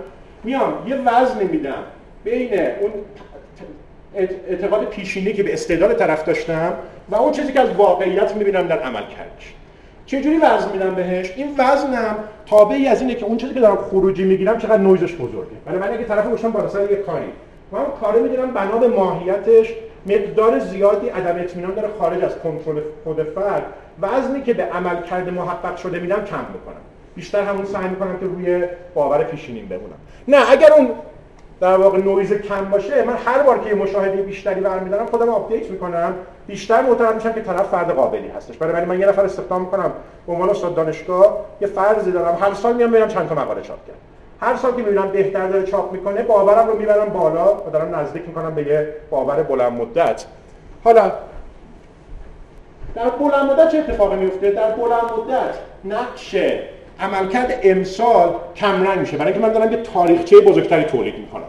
میام 0.43 0.73
یه 0.87 0.95
وزن 0.95 1.43
میدم 1.43 1.83
بین 2.23 2.49
اون 2.53 2.91
اعتقاد 4.49 4.85
پیشینی 4.85 5.33
که 5.33 5.43
به 5.43 5.53
استعداد 5.53 5.93
طرف 5.93 6.25
داشتم 6.25 6.73
و 7.09 7.15
اون 7.15 7.31
چیزی 7.31 7.53
که 7.53 7.59
از 7.59 7.69
واقعیت 7.69 8.35
می‌بینم 8.35 8.67
در 8.67 8.79
عمل 8.79 9.01
کردش 9.01 9.53
چجوری 10.11 10.37
وزن 10.37 10.71
میدم 10.71 10.95
بهش؟ 10.95 11.33
این 11.35 11.55
وزنم 11.57 12.15
تابعی 12.45 12.87
از 12.87 13.01
اینه 13.01 13.15
که 13.15 13.25
اون 13.25 13.37
چیزی 13.37 13.53
که 13.53 13.59
دارم 13.59 13.75
خروجی 13.75 14.23
می‌گیرم 14.23 14.57
چقدر 14.57 14.77
نویزش 14.77 15.15
بزرگه. 15.15 15.51
ولی 15.65 15.77
من 15.77 15.93
اگه 15.93 16.03
طرف 16.03 16.27
گوشم 16.27 16.51
بالا 16.51 16.69
سر 16.69 16.91
یه 16.91 16.95
کاری. 16.95 17.25
من 17.71 17.79
کاری 18.01 18.19
می‌دونم 18.19 18.51
بنا 18.51 18.77
به 18.77 18.87
ماهیتش 18.87 19.73
مقدار 20.05 20.59
زیادی 20.59 21.09
عدم 21.09 21.39
اطمینان 21.39 21.73
داره 21.73 21.87
خارج 21.99 22.23
از 22.23 22.35
کنترل 22.35 22.81
خود 23.03 23.23
فرد. 23.23 23.63
وزنی 24.01 24.41
که 24.41 24.53
به 24.53 24.63
عمل 24.63 25.01
کرده 25.01 25.31
محقق 25.31 25.77
شده 25.77 25.99
میدم 25.99 26.15
کم 26.15 26.45
می‌کنم. 26.53 26.81
بیشتر 27.15 27.43
همون 27.43 27.65
سعی 27.65 27.87
می‌کنم 27.87 28.19
که 28.19 28.25
روی 28.25 28.63
باور 28.95 29.23
پیشینیم 29.23 29.67
بمونم. 29.67 29.97
نه 30.27 30.51
اگر 30.51 30.73
اون 30.73 30.89
در 31.61 31.77
واقع 31.77 31.97
نویز 31.97 32.33
کم 32.33 32.65
باشه 32.65 33.03
من 33.03 33.15
هر 33.25 33.43
بار 33.43 33.59
که 33.59 33.69
یه 33.69 33.75
مشاهده 33.75 34.21
بیشتری 34.21 34.61
برمیدارم 34.61 35.05
خودم 35.05 35.29
update 35.29 35.69
می‌کنم. 35.69 36.13
بیشتر 36.47 36.81
معتقد 36.81 37.15
میشم 37.15 37.33
که 37.33 37.41
طرف 37.41 37.67
فرد 37.67 37.91
قابلی 37.91 38.27
هستش. 38.27 38.57
برای 38.57 38.85
من 38.85 38.99
یه 38.99 39.07
نفر 39.07 39.25
استخدام 39.25 39.61
می‌کنم 39.61 39.91
به 40.27 40.33
عنوان 40.33 40.49
استاد 40.49 40.75
دانشگاه 40.75 41.37
یه 41.61 41.67
فرضی 41.67 42.11
دارم. 42.11 42.37
هر 42.41 42.53
سال 42.53 42.75
میام 42.75 42.91
ببینم 42.91 43.07
چند 43.07 43.29
تا 43.29 43.35
مقاله 43.35 43.61
چاپ 43.61 43.87
کرد. 43.87 43.95
هر 44.39 44.55
سال 44.55 44.71
که 44.71 44.77
می‌بینم 44.77 45.11
بهتر 45.11 45.47
داره 45.47 45.63
چاپ 45.63 45.91
می‌کنه 45.91 46.23
باورم 46.23 46.67
رو 46.67 46.77
می‌برم 46.77 47.09
بالا 47.09 47.55
و 47.55 47.69
دارم 47.73 47.95
نزدیک 47.95 48.27
می‌کنم 48.27 48.55
به 48.55 48.67
یه 48.67 48.87
باور 49.09 49.43
بلند 49.43 49.81
مدت. 49.81 50.25
حالا 50.83 51.11
در 52.95 53.09
بلند 53.09 53.51
مدت 53.51 53.71
چه 53.71 53.77
اتفاقی 53.77 54.15
میفته 54.15 54.51
در 54.51 54.71
بلند 54.71 55.03
مدت 55.17 55.55
نقش 55.85 56.35
عملکرد 57.01 57.59
امسال 57.63 58.29
کمرنگ 58.55 58.99
میشه. 58.99 59.17
برای 59.17 59.33
اینکه 59.33 59.47
من 59.47 59.53
دارم 59.53 59.71
یه 59.71 59.77
تاریخچه 59.77 60.39
بزرگتری 60.39 60.83
تولید 60.83 61.15
می‌کنم. 61.17 61.43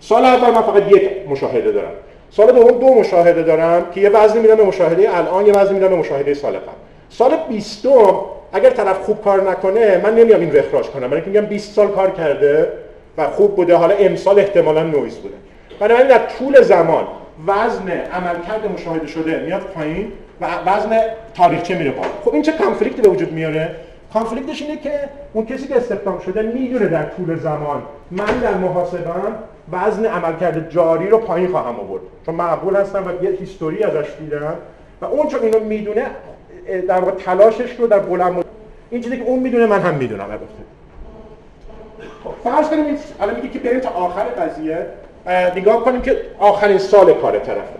سال 0.00 0.24
اول 0.24 0.50
من 0.50 0.62
فقط 0.62 0.92
یک 0.92 1.10
مشاهده 1.28 1.72
دارم. 1.72 1.92
سال 2.30 2.52
دوم 2.52 2.78
دو 2.78 2.94
مشاهده 2.94 3.42
دارم 3.42 3.86
که 3.94 4.00
یه 4.00 4.10
وزنی 4.10 4.40
میدم 4.40 4.54
به 4.54 4.64
مشاهده 4.64 5.16
الان 5.18 5.46
یه 5.46 5.52
وزنی 5.52 5.74
میدم 5.74 5.88
به 5.88 5.96
مشاهده 5.96 6.34
سال 6.34 6.52
قبل. 6.52 6.72
سال 7.10 7.36
20 7.48 7.86
اگر 8.52 8.70
طرف 8.70 8.98
خوب 8.98 9.24
کار 9.24 9.50
نکنه 9.50 10.00
من 10.02 10.14
نمیام 10.14 10.40
این 10.40 10.58
اخراج 10.58 10.86
کنم. 10.86 11.08
برای 11.08 11.22
میگم 11.26 11.46
20 11.46 11.74
سال 11.74 11.88
کار 11.88 12.10
کرده 12.10 12.72
و 13.18 13.26
خوب 13.30 13.56
بوده 13.56 13.76
حالا 13.76 13.94
امسال 13.94 14.38
احتمالا 14.38 14.82
نویز 14.82 15.16
بوده. 15.16 15.34
بنابراین 15.80 16.08
در 16.08 16.20
طول 16.38 16.62
زمان 16.62 17.06
وزن 17.46 17.90
عملکرد 17.90 18.72
مشاهده 18.74 19.06
شده 19.06 19.38
میاد 19.38 19.60
پایین 19.60 20.12
و 20.40 20.46
وزن 20.66 21.00
تاریخچه 21.36 21.74
میره 21.74 21.90
بالا. 21.90 22.08
خب 22.24 22.34
این 22.34 22.42
چه 22.42 22.52
conflict 22.52 22.96
ی 22.96 23.02
به 23.02 23.08
وجود 23.08 23.32
میاره؟ 23.32 23.70
conflict 24.14 24.52
ش 24.52 24.62
اینه 24.62 24.76
که 24.76 25.08
اون 25.32 25.46
کسی 25.46 25.68
که 25.68 25.76
استخدام 25.76 26.18
شده 26.18 26.42
می‌دونه 26.42 26.86
در 26.86 27.04
طول 27.04 27.36
زمان 27.36 27.82
من 28.10 28.38
در 28.42 28.54
محاسبم 28.54 29.36
وزن 29.72 30.04
عملکرد 30.04 30.70
جاری 30.70 31.08
رو 31.08 31.18
پایین 31.18 31.48
خواهم 31.48 31.80
آورد. 31.80 32.02
چون 32.26 32.34
معقول 32.34 32.76
هستم 32.76 33.04
و 33.06 33.24
یه 33.24 33.30
history 33.30 33.82
ازش 33.82 34.08
دیدم 34.20 34.54
و 35.00 35.04
اون 35.04 35.26
چون 35.26 35.42
اینو 35.42 35.60
می‌دونه 35.60 36.06
در 36.88 37.00
واقع 37.00 37.10
تلاشش 37.10 37.74
رو 37.78 37.86
در 37.86 37.98
بلند 37.98 38.44
این 38.90 39.00
چیزی 39.00 39.16
که 39.16 39.24
اون 39.24 39.38
می‌دونه 39.38 39.66
من 39.66 39.80
هم 39.80 39.94
می‌دونم 39.94 40.24
البته. 40.24 40.44
خب 42.24 42.50
فرض 42.50 42.68
کنیم 42.68 42.84
الان 43.20 43.36
میگه 43.36 43.48
که 43.48 43.58
بریم 43.58 43.80
تا 43.80 43.90
آخر 43.90 44.24
قضیه. 44.24 44.86
نگاه 45.56 45.84
کنیم 45.84 46.00
که 46.02 46.16
آخرین 46.38 46.78
سال 46.78 47.12
کار 47.12 47.38
طرفه. 47.38 47.78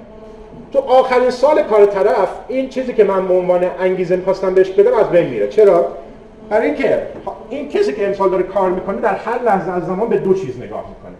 تو 0.72 0.78
آخرین 0.78 1.30
سال 1.30 1.62
کار 1.62 1.86
طرف 1.86 2.28
این 2.48 2.68
چیزی 2.68 2.92
که 2.92 3.04
من 3.04 3.28
به 3.28 3.34
عنوان 3.34 3.70
انگیزه 3.80 4.16
می‌خواستم 4.16 4.54
بهش 4.54 4.70
بدم 4.70 4.94
از 4.94 5.10
بین 5.10 5.26
میره. 5.26 5.48
چرا؟ 5.48 5.88
برای 6.50 6.66
اینکه 6.66 7.02
این 7.50 7.68
کسی 7.68 7.92
که 7.92 8.06
امسال 8.06 8.30
داره 8.30 8.42
کار 8.42 8.70
می‌کنه 8.70 9.00
در 9.00 9.14
هر 9.14 9.42
لحظه 9.42 9.70
از 9.72 9.86
زمان 9.86 10.08
به 10.08 10.18
دو 10.18 10.34
چیز 10.34 10.60
نگاه 10.60 10.84
می‌کنه. 10.88 11.16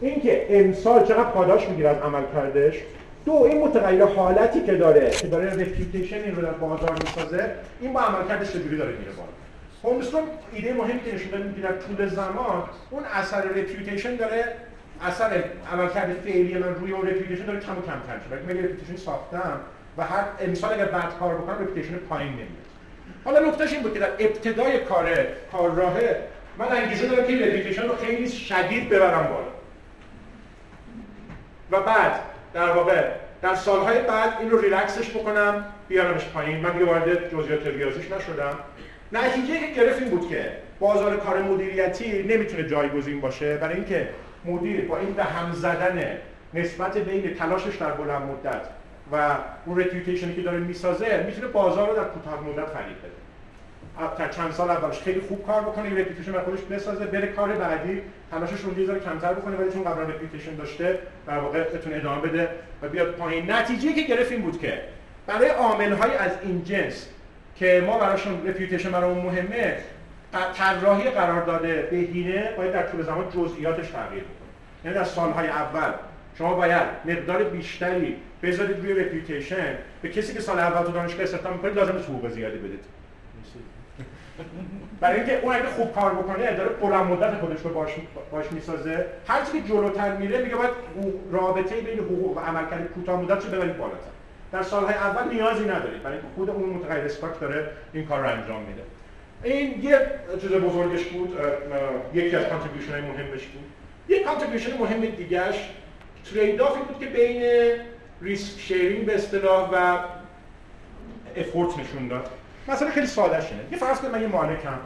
اینکه 0.00 0.46
امسال 0.50 1.04
چقدر 1.04 1.30
پاداش 1.30 1.68
می‌گیره 1.68 1.88
از 1.88 1.96
عمل 1.96 2.22
کردش 2.34 2.74
دو 3.24 3.32
این 3.32 3.60
متغیر 3.60 4.04
حالتی 4.04 4.60
که 4.60 4.74
داره 4.74 5.10
که 5.10 5.26
داره 5.26 5.50
reputation 5.50 6.16
این 6.16 6.36
رو 6.36 6.42
در 6.42 6.50
بازار 6.50 6.92
می‌سازه 6.92 7.50
این 7.80 7.92
با 7.92 8.00
عملکردش 8.00 8.52
چجوری 8.52 8.76
داره 8.76 8.90
میره 8.90 9.10
بالا؟ 9.12 9.28
هولمستروم 9.84 10.20
ایده 10.52 10.72
مهمی 10.72 11.00
که 11.00 11.14
نشون 11.14 11.30
داده 11.30 11.60
در 11.62 11.72
طول 11.72 12.06
زمان 12.08 12.62
اون 12.90 13.02
اثر 13.14 13.42
reputation 13.42 14.16
داره 14.16 14.44
اثر 15.02 15.44
عملکرد 15.72 16.12
فعلی 16.24 16.54
من 16.54 16.74
روی 16.74 16.92
اون 16.92 17.06
reputation 17.08 17.44
داره 17.46 17.60
کم 17.60 17.72
و 17.72 17.80
کمتر 17.80 18.16
میشه. 18.16 18.42
اگه 18.44 18.54
من 18.54 18.64
reputation 18.64 18.96
ساختم 18.96 19.60
و 19.98 20.02
هر 20.02 20.24
امسال 20.40 20.72
اگر 20.72 20.84
بد 20.84 21.18
کار 21.20 21.34
بکنم 21.34 21.54
reputation 21.54 21.94
پایین 21.96 22.32
نمیاد. 22.32 22.65
حالا 23.26 23.40
نکتهش 23.40 23.72
این 23.72 23.82
بود 23.82 23.94
که 23.94 23.98
در 23.98 24.10
ابتدای 24.18 24.78
کار 24.78 25.08
کار 25.52 25.70
راهه 25.70 26.16
من 26.58 26.66
انگیزه 26.66 27.06
دارم 27.06 27.26
که 27.26 27.32
این 27.32 27.88
رو 27.88 27.96
خیلی 27.96 28.30
شدید 28.30 28.88
ببرم 28.88 29.26
بالا. 29.26 29.46
و 31.70 31.86
بعد 31.86 32.20
در 32.54 32.70
واقع 32.70 33.04
در 33.42 33.54
سالهای 33.54 33.98
بعد 33.98 34.32
این 34.40 34.50
رو 34.50 34.58
ریلکسش 34.58 35.10
بکنم 35.10 35.64
بیارمش 35.88 36.24
پایین. 36.24 36.60
من 36.60 36.72
دیگه 36.72 36.84
وارد 36.84 37.30
جزئیات 37.30 37.66
ریاضیش 37.66 38.04
نشدم. 38.04 38.58
نتیجه 39.12 39.60
که 39.60 39.80
گرفت 39.80 40.02
این 40.02 40.10
بود 40.10 40.30
که 40.30 40.52
بازار 40.80 41.16
کار 41.16 41.42
مدیریتی 41.42 42.22
نمی‌تونه 42.22 42.68
جایگزین 42.68 43.20
باشه. 43.20 43.56
برای 43.56 43.74
اینکه 43.74 44.08
مدیر 44.44 44.84
با 44.88 44.98
این 44.98 45.12
به 45.12 45.24
هم 45.24 45.52
زدن 45.52 46.18
نسبت 46.54 46.98
بین 46.98 47.34
تلاشش 47.34 47.76
در 47.76 47.90
بلند 47.90 48.22
مدت 48.22 48.75
و 49.12 49.36
اون 49.66 49.80
reputation 49.80 50.29
ی 50.29 50.34
که 50.34 50.42
داره 50.42 50.58
می‌سازه 50.58 51.24
می‌تونه 51.26 51.46
بازار 51.46 51.88
رو 51.88 51.96
در 51.96 52.04
کوتاه 52.04 52.40
مدت 52.40 52.66
فریب 52.66 52.98
بده. 52.98 53.26
تا 54.16 54.28
چند 54.28 54.52
سال 54.52 54.70
اولش 54.70 55.00
خیلی 55.00 55.20
خوب 55.20 55.46
کار 55.46 55.62
بکنه 55.62 55.90
یه 55.90 56.00
reputation 56.00 56.32
برای 56.32 56.44
خودش 56.44 56.60
بسازه 56.60 57.06
بره 57.06 57.26
کار 57.26 57.52
بعدی 57.52 58.02
تلاشش 58.30 58.60
رو 58.60 58.78
یه 58.78 58.86
کمتر 58.86 59.32
بکنه 59.32 59.56
ولی 59.56 59.72
چون 59.72 59.84
قبلا 59.84 60.02
reputation 60.02 60.54
داشته 60.54 60.98
در 61.26 61.38
واقع 61.38 61.62
بتونه 61.62 61.96
ادامه 61.96 62.20
بده 62.20 62.48
و 62.82 62.88
بیاد 62.88 63.08
پایین. 63.08 63.50
نتیجه 63.50 63.92
که 63.92 64.02
گرفت 64.02 64.32
این 64.32 64.42
بود 64.42 64.60
که 64.60 64.80
برای 65.26 65.48
عامل 65.48 65.92
های 65.92 66.16
از 66.16 66.30
این 66.42 66.64
جنس 66.64 67.08
که 67.56 67.82
ما 67.86 67.98
براشون 67.98 68.46
reputation 68.46 68.90
برامون 68.90 69.24
مهمه 69.24 69.76
طراحی 70.54 71.10
قرار 71.10 71.44
داده 71.44 71.88
بهینه 71.90 72.52
باید 72.56 72.72
در 72.72 72.82
طول 72.82 73.02
زمان 73.02 73.30
جزئیاتش 73.30 73.90
تغییر 73.90 74.22
کنه 74.22 74.48
یعنی 74.84 74.96
در 74.96 75.04
سالهای 75.04 75.48
اول 75.48 75.92
شما 76.38 76.54
باید 76.54 76.82
مقدار 77.04 77.42
بیشتری 77.44 78.16
بذارید 78.42 78.76
روی 78.76 78.92
reputation 78.92 79.74
به 80.02 80.08
کسی 80.08 80.34
که 80.34 80.40
سال 80.40 80.58
اول 80.58 80.86
تو 80.86 80.92
دانشگاه 80.92 81.22
استخدام 81.22 81.52
می‌کنید 81.52 81.74
لازم 81.74 81.92
حقوق 81.92 82.28
زیادی 82.28 82.58
بدید. 82.58 82.84
برای 85.00 85.16
اینکه 85.16 85.40
اون 85.42 85.54
اگه 85.54 85.66
خوب 85.66 85.94
کار 85.94 86.14
بکنه 86.14 86.56
داره 86.56 86.68
بلند 86.68 87.04
مدت 87.04 87.34
خودش 87.40 87.60
رو 87.60 87.70
باش 87.70 87.90
باش 88.32 88.52
می‌سازه. 88.52 89.06
هر 89.28 89.40
که 89.52 89.68
جلوتر 89.68 90.16
میره 90.16 90.42
میگه 90.42 90.56
باید 90.56 90.70
رابطه 91.32 91.80
بین 91.80 91.98
حقوق 91.98 92.36
و 92.36 92.40
عملکرد 92.40 92.88
کوتاه 92.94 93.22
مدت 93.22 93.44
رو 93.44 93.50
ببرید 93.50 93.76
بالاتر. 93.76 94.10
در 94.52 94.62
سالهای 94.62 94.94
اول 94.94 95.34
نیازی 95.34 95.64
ندارید. 95.64 96.02
برای 96.02 96.16
اینکه 96.16 96.32
خود 96.34 96.50
اون 96.50 96.70
متغیر 96.70 97.04
stock 97.04 97.40
داره 97.40 97.70
این 97.92 98.06
کار 98.06 98.20
رو 98.20 98.28
انجام 98.28 98.62
میده. 98.62 98.82
این 99.42 99.82
یه 99.82 100.00
چیز 100.40 100.50
بزرگش 100.50 101.04
بود 101.04 101.36
یکی 102.14 102.36
از 102.36 102.46
contribution 102.46 102.92
های 102.92 103.00
مهمش 103.00 103.46
بود. 103.46 103.64
یه 104.08 104.24
contribution 104.24 104.78
مهم 104.78 105.00
دیگهش 105.00 105.70
trade-off 106.34 106.60
ی 106.60 106.80
بود 106.88 106.98
که 106.98 107.06
بین 107.06 107.42
risk 108.22 108.60
sharing 108.60 109.06
به 109.06 109.14
اصطلاح 109.14 109.70
و 109.72 109.98
افورت 111.36 111.78
نشون 111.78 112.08
داد. 112.08 112.30
مثلا 112.68 112.90
خیلی 112.90 113.06
ساده 113.06 113.40
شده 113.40 113.58
یه 113.72 113.78
فرض 113.78 114.00
کنید 114.00 114.12
من 114.12 114.22
یه 114.22 114.28
مالکم 114.28 114.78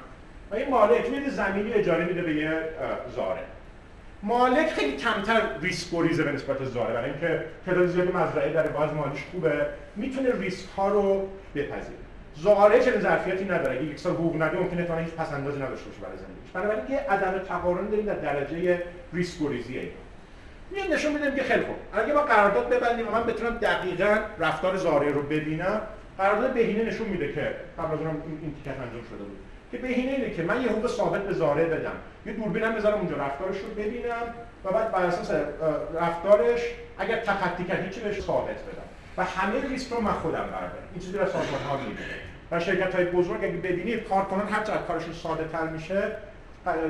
و 0.51 0.55
این 0.55 0.71
مالک 0.71 1.11
میاد 1.11 1.29
زمینی 1.29 1.73
اجاره 1.73 2.05
میده 2.05 2.23
به 2.23 2.35
یه 2.35 2.63
زاره. 3.17 3.41
مالک 4.23 4.67
خیلی 4.67 4.97
کمتر 4.97 5.43
ریسک 5.61 5.93
گریزه 5.93 6.23
به 6.23 6.33
نسبت 6.33 6.65
زاره. 6.65 6.95
برای 6.95 7.11
اینکه 7.11 7.45
تعداد 7.67 7.87
زیادی 7.87 8.13
مزرعه 8.13 8.53
در 8.53 8.67
باز 8.67 8.93
مالیش 8.93 9.25
خوبه. 9.31 9.67
می‌تونه 9.97 10.29
ریسک 10.41 10.69
ها 10.77 10.89
رو 10.89 11.29
بپذیره. 11.55 11.99
زاره 12.37 12.81
چنین 12.81 13.01
ظرفیتی 13.01 13.45
نداره. 13.45 13.77
اگه 13.77 13.85
یک 13.85 13.99
سال 13.99 14.13
حقوق 14.13 14.43
نده 14.43 14.59
ممکنه 14.59 14.85
تا 14.85 14.97
هیچ 14.97 15.15
پس 15.15 15.33
اندازی 15.33 15.63
نداشته 15.63 15.87
باشه 15.87 16.01
برای 16.03 16.17
زندگیش. 16.17 16.51
بنابراین 16.55 16.91
یه 16.91 16.99
عدم 16.99 17.39
تقارن 17.39 17.89
داریم 17.89 18.07
در 18.07 18.15
درجه 18.15 18.83
ریسک 19.13 19.43
گریزی 19.43 19.91
میاد 20.71 20.93
نشون 20.93 21.13
میدیم 21.13 21.35
که 21.35 21.43
خیلی 21.43 21.65
خوب. 21.65 21.77
اگه 21.93 22.13
ما 22.13 22.21
قرارداد 22.21 22.69
ببندیم 22.69 23.09
و 23.09 23.11
من 23.11 23.25
بتونم 23.25 23.59
دقیقاً 23.59 24.19
رفتار 24.39 24.77
زاره 24.77 25.13
رو 25.13 25.23
ببینم 25.23 25.81
قرارداد 26.19 26.53
بهینه 26.55 26.85
نشون 26.85 27.09
میده 27.09 27.33
که 27.33 27.55
قبل 27.79 27.95
از 27.95 28.01
اونم 28.01 28.23
این 28.43 28.55
تیکت 28.55 28.81
انجام 28.81 29.03
شده 29.09 29.25
بود. 29.25 29.39
که 29.73 29.79
بهینه 29.79 30.13
اینه 30.13 30.31
که 30.31 30.43
من 30.43 30.63
یه 30.63 30.69
حقوق 30.69 30.87
ثابت 30.87 31.23
به 31.23 31.33
زاره 31.33 31.65
بدم. 31.65 31.93
یه 32.27 32.33
دوربینم 32.33 32.75
بذارم 32.75 32.99
اونجا 32.99 33.17
رفتارش 33.17 33.57
رو 33.59 33.69
ببینم 33.83 34.35
و 34.65 34.73
بعد 34.73 34.93
بر 34.93 35.03
اساس 35.03 35.31
رفتارش 35.95 36.61
اگر 36.99 37.21
تخطی 37.21 37.65
کرد 37.65 37.85
هیچی 37.85 38.01
بهش 38.01 38.21
ثابت 38.21 38.47
بدم. 38.49 38.91
و 39.17 39.25
همه 39.25 39.69
ریسک 39.69 39.93
رو 39.93 40.01
من 40.01 40.13
خودم 40.13 40.39
بردارم 40.39 40.73
این 40.93 41.03
چیزی 41.03 41.19
رو 41.19 41.27
سازمان 41.27 41.63
ها 41.69 41.79
و 42.51 42.61
شرکت 42.61 42.95
های 42.95 43.05
بزرگ 43.05 43.45
اگه 43.45 43.57
ببینید 43.57 44.09
کارکنان 44.09 44.49
هر 44.49 44.65
چقدر 44.65 44.83
کارشون 44.83 45.13
ساده 45.13 45.49
تر 45.49 45.67
میشه 45.67 46.03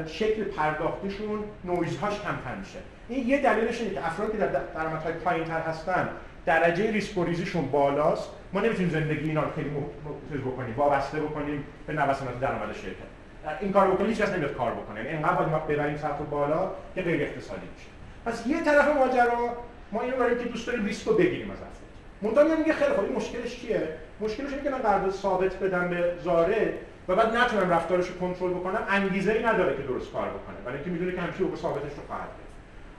شکل 0.07 0.45
پرداختیشون 0.45 1.45
نویزهاش 1.65 2.15
کمتر 2.15 2.55
میشه. 2.61 2.79
این 3.11 3.29
یه 3.29 3.43
دلیلش 3.43 3.81
اینه 3.81 3.95
که 3.95 4.07
افرادی 4.07 4.33
که 4.33 4.39
در 4.39 4.47
درآمدهای 4.47 5.13
پایینتر 5.13 5.61
هستن 5.61 6.09
درجه 6.47 6.91
ریسک 6.91 7.15
بالاست. 7.73 8.29
ما 8.53 8.61
نمی‌تونیم 8.61 8.91
زندگی 8.91 9.29
اینا 9.29 9.43
رو 9.43 9.51
خیلی 9.51 9.71
چیز 10.33 10.41
بکنیم 10.41 10.75
وابسته 10.77 11.21
بکنیم 11.21 11.65
به 11.87 11.93
نوسانات 11.93 12.41
درآمد 12.41 12.73
شرکت. 12.73 13.61
این 13.61 13.73
کار 13.73 13.91
بکنیم 13.91 14.11
هیچ 14.11 14.21
کس 14.21 14.33
نمیاد 14.33 14.55
کار 14.55 14.73
بکنه. 14.73 15.01
یعنی 15.01 15.09
اینقدر 15.09 15.35
باید 15.35 15.49
ما 15.49 15.59
ببریم 15.59 15.97
سطح 15.97 16.25
بالا 16.31 16.71
که 16.95 17.03
غیر 17.03 17.23
اقتصادی 17.23 17.67
میشه 17.77 17.89
پس 18.27 18.47
یه 18.47 18.65
طرف 18.65 18.97
ماجرا 18.97 19.57
ما 19.93 20.03
اینو 20.03 20.17
داریم 20.17 20.39
که 20.39 20.45
دوست 20.45 20.67
داریم 20.67 20.85
ریسک 20.85 21.07
رو 21.07 21.15
بگیریم 21.15 21.51
از 21.51 21.57
افراد 21.57 22.39
منتها 22.39 22.57
میگه 22.57 22.73
خیلی 22.73 22.93
خوب 22.93 23.17
مشکلش 23.17 23.61
چیه؟ 23.61 23.89
مشکلش 24.21 24.51
اینه 24.51 24.63
که 24.63 24.71
من 24.71 24.79
قرارداد 24.79 25.11
ثابت 25.11 25.57
بدم 25.57 25.89
به 25.89 26.15
زاره 26.25 26.75
و 27.09 27.17
بعد 27.17 27.37
نتونم 27.37 27.71
رفتارش 27.71 28.09
رو 28.09 28.19
کنترل 28.19 28.51
بکنم. 28.51 28.83
انگیزه 28.89 29.33
ای 29.33 29.43
نداره 29.43 29.77
که 29.77 29.83
درست 29.83 30.13
کار 30.13 30.29
بکنه 30.29 30.57
برای 30.65 30.77
اینکه 30.77 30.91
می‌دونه 30.91 31.13
که 31.13 31.21
همیشه 31.21 31.57
ثابتش 31.57 31.93
رو 31.97 32.03
خواهد 32.07 32.29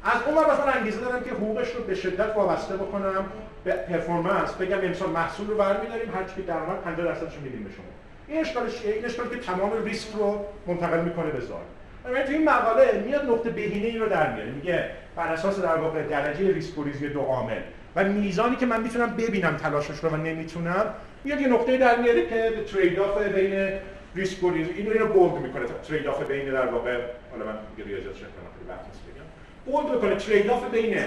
از 0.04 0.22
اون 0.26 0.36
مثلا 0.36 0.72
انگیزه 0.72 1.02
دارم 1.02 1.24
که 1.24 1.30
حقوقش 1.30 1.76
رو 1.76 1.84
به 1.84 1.96
شدت 1.96 2.36
وابسته 2.36 2.76
بکنم 2.76 3.26
به 3.64 3.72
performance 3.72 4.54
بگم 4.54 4.78
امسال 4.82 5.10
محصول 5.10 5.48
رو 5.48 5.56
برمی‌داریم 5.58 6.12
هر 6.16 6.24
چی 6.24 6.36
که 6.36 6.42
درآمد 6.42 6.82
50 6.82 7.06
درصدش 7.08 7.38
میدیم 7.44 7.64
به 7.64 7.70
شما. 7.70 7.86
این 8.28 8.40
اشکالش 8.40 8.86
این 8.86 9.06
اشکالی 9.06 9.30
که 9.30 9.38
تمام 9.38 9.84
ریسک 9.86 10.10
رو 10.14 10.46
منتقل 10.68 11.00
می‌کنه 11.00 11.32
به 11.32 11.40
کارگزار. 11.40 11.62
من 12.06 12.24
تو 12.24 12.32
این 12.32 12.50
مقاله 12.50 13.04
میاد 13.06 13.26
نقطه 13.26 13.50
بهینه 13.50 13.88
این 13.88 14.00
رو 14.00 14.10
در 14.10 14.34
میاره. 14.34 14.52
میگه 14.52 14.90
بر 15.16 15.28
اساس 15.28 15.60
در 15.60 15.76
واقع 15.76 16.04
درجه 16.04 16.54
ریسک 16.54 17.04
گریزی 17.14 17.20
عامل 17.20 17.62
و 17.96 18.04
میزانی 18.04 18.56
که 18.56 18.66
من 18.66 18.82
می‌تونم 18.82 19.16
ببینم 19.16 19.58
تلاشش 19.58 20.00
رو 20.00 20.10
و 20.10 20.16
نمی‌تونم 20.16 20.86
میاد 21.24 21.42
یه 21.42 21.48
نقطه 21.48 21.78
در 21.78 22.02
میاره 22.02 22.26
که 22.26 22.52
trade-off 22.74 23.22
بین 23.22 23.80
ریسک 24.16 24.44
گریزی 24.44 24.72
اینو 24.72 24.92
اینو 24.92 25.08
bold 25.08 25.42
می‌کنه. 25.42 25.66
trade-off 25.88 26.24
بین 26.24 26.52
در 26.52 26.66
واقع 26.66 26.98
حالا 27.32 27.46
من 27.46 27.54
دیگه 27.76 27.90
ریاضیات 27.90 28.16
شکل 28.16 28.26
بگم. 28.26 29.26
bold 29.66 29.92
می‌کنه 29.92 30.16
trade-off 30.16 30.70
بین 30.72 30.98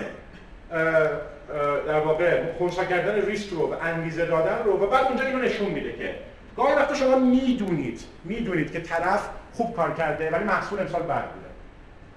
در 1.87 2.01
واقع 2.01 2.43
خونسا 2.59 2.85
کردن 2.85 3.27
ریسک 3.27 3.51
رو 3.51 3.73
و 3.73 3.77
انگیزه 3.83 4.27
دادن 4.27 4.65
رو 4.65 4.73
و 4.73 4.87
بعد 4.87 5.07
اونجا 5.07 5.25
اینو 5.25 5.39
نشون 5.39 5.71
میده 5.71 5.93
که 5.93 6.15
گاهی 6.57 6.75
وقتا 6.75 6.95
شما 6.95 7.19
می‌دونید 7.19 8.01
می‌دونید 8.25 8.73
که 8.73 8.81
طرف 8.81 9.29
خوب 9.53 9.77
کار 9.77 9.95
کرده 9.95 10.31
ولی 10.31 10.45
محصول 10.45 10.81
امسال 10.81 11.03
بد 11.03 11.25
بوده. 11.25 11.47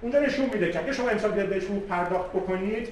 اونجا 0.01 0.20
نشون 0.20 0.46
میده 0.53 0.72
که 0.72 0.79
اگه 0.79 0.94
شما 0.94 1.10
امسال 1.10 1.32
بیاد 1.32 1.48
بهش 1.48 1.63
پرداخت 1.89 2.29
بکنید 2.29 2.89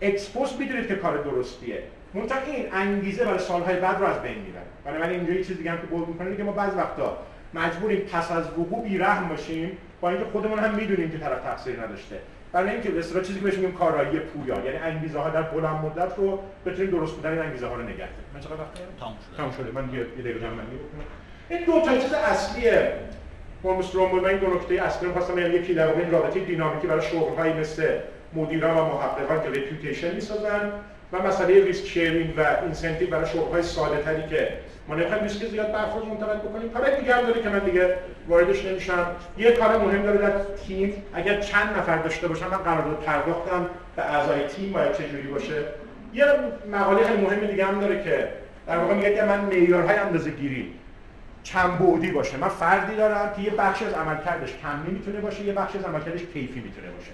ex 0.00 0.19
post 0.19 0.56
می‌دونید 0.58 0.88
که 0.88 0.94
کار 0.94 1.16
درستیه. 1.16 1.82
منتها 2.14 2.38
این 2.46 2.66
انگیزه 2.72 3.24
برای 3.24 3.38
سالهای 3.38 3.76
بعد 3.76 4.00
رو 4.00 4.06
از 4.06 4.22
بین 4.22 4.38
می‌بره. 4.38 4.62
بنابراین 4.84 5.20
اینجا 5.20 5.34
یه 5.34 5.44
چیز 5.44 5.56
دیگه 5.56 5.70
هم 5.70 5.78
که 5.78 5.86
bold 5.86 6.08
می‌کنه 6.08 6.36
که 6.36 6.42
ما 6.42 6.52
بعضی 6.52 6.76
وقتا 6.76 7.18
مجبوریم 7.54 7.98
پس 7.98 8.30
از 8.30 8.44
وقوع 8.58 8.88
بیرحم 8.88 9.28
باشیم 9.28 9.78
با 10.00 10.10
اینکه 10.10 10.24
خودمون 10.24 10.58
هم 10.58 10.74
می‌دونیم 10.74 11.10
که 11.10 11.18
طرف 11.18 11.42
تقصیر 11.42 11.82
نداشته. 11.82 12.16
برای 12.52 12.70
اینکه 12.70 12.90
به 12.90 12.98
اصطلاح 12.98 13.24
چیزی 13.24 13.38
که 13.38 13.44
بهش 13.44 13.54
میگیم 13.54 13.72
کارایی 13.72 14.18
پویا 14.18 14.64
یعنی 14.64 14.76
انگیزه 14.76 15.18
ها 15.18 15.30
در 15.30 15.42
بلند 15.42 15.84
مدت 15.84 16.12
رو 16.16 16.38
بتونیم 16.66 16.90
درست 16.90 17.14
بودن 17.14 17.30
این 17.30 17.38
انگیزه 17.38 17.66
ها 17.66 17.74
رو 17.74 17.82
نگه 17.82 17.96
داریم. 17.96 18.30
من 18.34 18.40
چقدر 18.40 18.54
وقت 18.54 18.98
تمام 19.00 19.16
شده. 19.26 19.36
تمام 19.36 19.52
شده. 19.52 19.80
من 19.80 19.94
یه 19.94 20.04
دقیقه 20.04 20.40
جمع 20.40 20.52
این 21.50 21.64
دو 21.64 21.80
تا 21.80 21.98
چیز 21.98 22.12
اصلیه 22.12 22.92
هولمستروم 23.62 24.10
بود 24.10 24.22
من 24.22 24.28
این 24.28 24.38
دو 24.38 24.46
نکته 24.46 24.74
اصلی 24.74 25.08
رو 25.08 25.12
خواستم 25.12 25.38
یعنی 25.38 25.54
یکی 25.54 25.74
در 25.74 25.86
واقع 25.86 26.00
این 26.00 26.10
رابطه 26.10 26.40
دینامیکی 26.40 26.86
برای 26.86 27.02
شغل‌هایی 27.02 27.52
مثل 27.52 27.88
مدیران 28.34 28.76
و 28.76 28.84
محققان 28.84 29.42
که 29.42 29.60
reputation 29.60 30.14
می‌سازن 30.14 30.72
و 31.12 31.22
مسئله 31.22 31.64
risk 31.64 31.86
sharing 31.86 32.34
و 32.36 32.56
incentive 32.62 33.10
برای 33.10 33.26
شغل‌های 33.26 33.62
ساده 33.62 34.02
تری 34.02 34.28
که 34.28 34.48
ما 34.90 34.96
نمی‌خوایم 34.96 35.22
ریسک 35.22 35.46
زیاد 35.46 35.66
افراد 35.66 36.06
منتقل 36.06 36.36
بکنیم. 36.36 36.70
کار 36.70 36.90
دیگه 37.00 37.14
هم 37.14 37.22
داره 37.26 37.42
که 37.42 37.48
من 37.48 37.58
دیگه 37.58 37.96
واردش 38.28 38.64
نمیشم. 38.64 39.06
یه 39.38 39.52
کار 39.52 39.78
مهم 39.78 40.02
داره 40.02 40.18
در 40.18 40.32
تیم. 40.66 41.02
اگر 41.14 41.40
چند 41.40 41.78
نفر 41.78 41.96
داشته 41.96 42.28
باشم 42.28 42.50
من 42.50 42.56
قرارداد 42.56 43.02
پرداختم 43.06 43.66
به 43.96 44.02
اعضای 44.02 44.46
تیم 44.46 44.72
باید 44.72 44.92
چجوری 44.92 45.28
باشه. 45.28 45.64
یه 46.14 46.24
مقاله 46.72 47.04
خیلی 47.04 47.22
مهم 47.22 47.46
دیگه 47.46 47.66
هم 47.66 47.80
داره 47.80 48.02
که 48.02 48.28
در 48.66 48.78
واقع 48.78 48.94
میگه 48.94 49.14
که 49.14 49.22
من 49.22 49.40
معیارهای 49.40 49.96
اندازه‌گیری 49.96 50.74
چند 51.42 51.78
بعدی 51.78 52.10
باشه. 52.10 52.36
من 52.36 52.48
فردی 52.48 52.96
دارم 52.96 53.32
که 53.36 53.42
یه 53.42 53.50
بخش 53.50 53.82
از 53.82 53.92
عملکردش 53.92 54.54
کمی 54.62 54.90
می‌تونه 54.98 55.20
باشه 55.20 55.44
یه 55.44 55.52
بخش 55.52 55.76
از 55.76 55.84
عملکردش 55.84 56.20
کیفی 56.20 56.60
می‌تونه 56.60 56.88
باشه. 56.98 57.10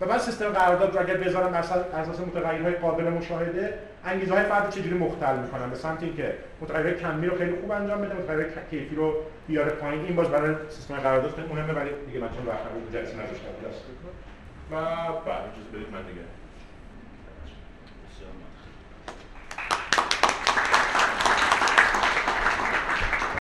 و 0.00 0.06
بعد 0.06 0.20
سیستم 0.20 0.48
قرارداد 0.48 0.94
رو 0.94 1.00
اگر 1.00 1.16
بذارم 1.16 1.52
مثلا 1.52 1.82
اساس 1.82 2.20
متغیرهای 2.20 2.74
قابل 2.74 3.04
مشاهده 3.04 3.78
انگیزه 4.04 4.34
های 4.34 4.44
فرد 4.44 4.70
چجوری 4.70 4.98
مختل 4.98 5.36
می‌کنم؟ 5.36 5.70
به 5.70 5.76
سمت 5.76 6.02
اینکه 6.02 6.34
متغیر 6.60 6.94
کمی 6.94 7.26
رو 7.26 7.38
خیلی 7.38 7.56
خوب 7.60 7.70
انجام 7.70 8.00
بده 8.00 8.14
متغیر 8.14 8.46
کیفی 8.70 8.94
رو 8.94 9.14
بیاره 9.48 9.70
پایین. 9.70 10.04
این 10.04 10.16
باز 10.16 10.28
برای 10.28 10.54
سیستم 10.68 10.94
قرارداد 10.94 11.30
خیلی 11.30 11.48
مهمه 11.48 11.72
ولی 11.72 11.90
دیگه 12.06 12.20
من 12.20 12.28
چون 12.28 12.46
وقت 12.46 12.92
جلسه 12.92 13.14
نداشتم. 13.14 13.46
و 14.70 14.74
بعد 15.26 15.42
اجازه 15.52 15.70
بدید 15.72 15.92
من 15.92 16.02
دیگه. 16.02 16.39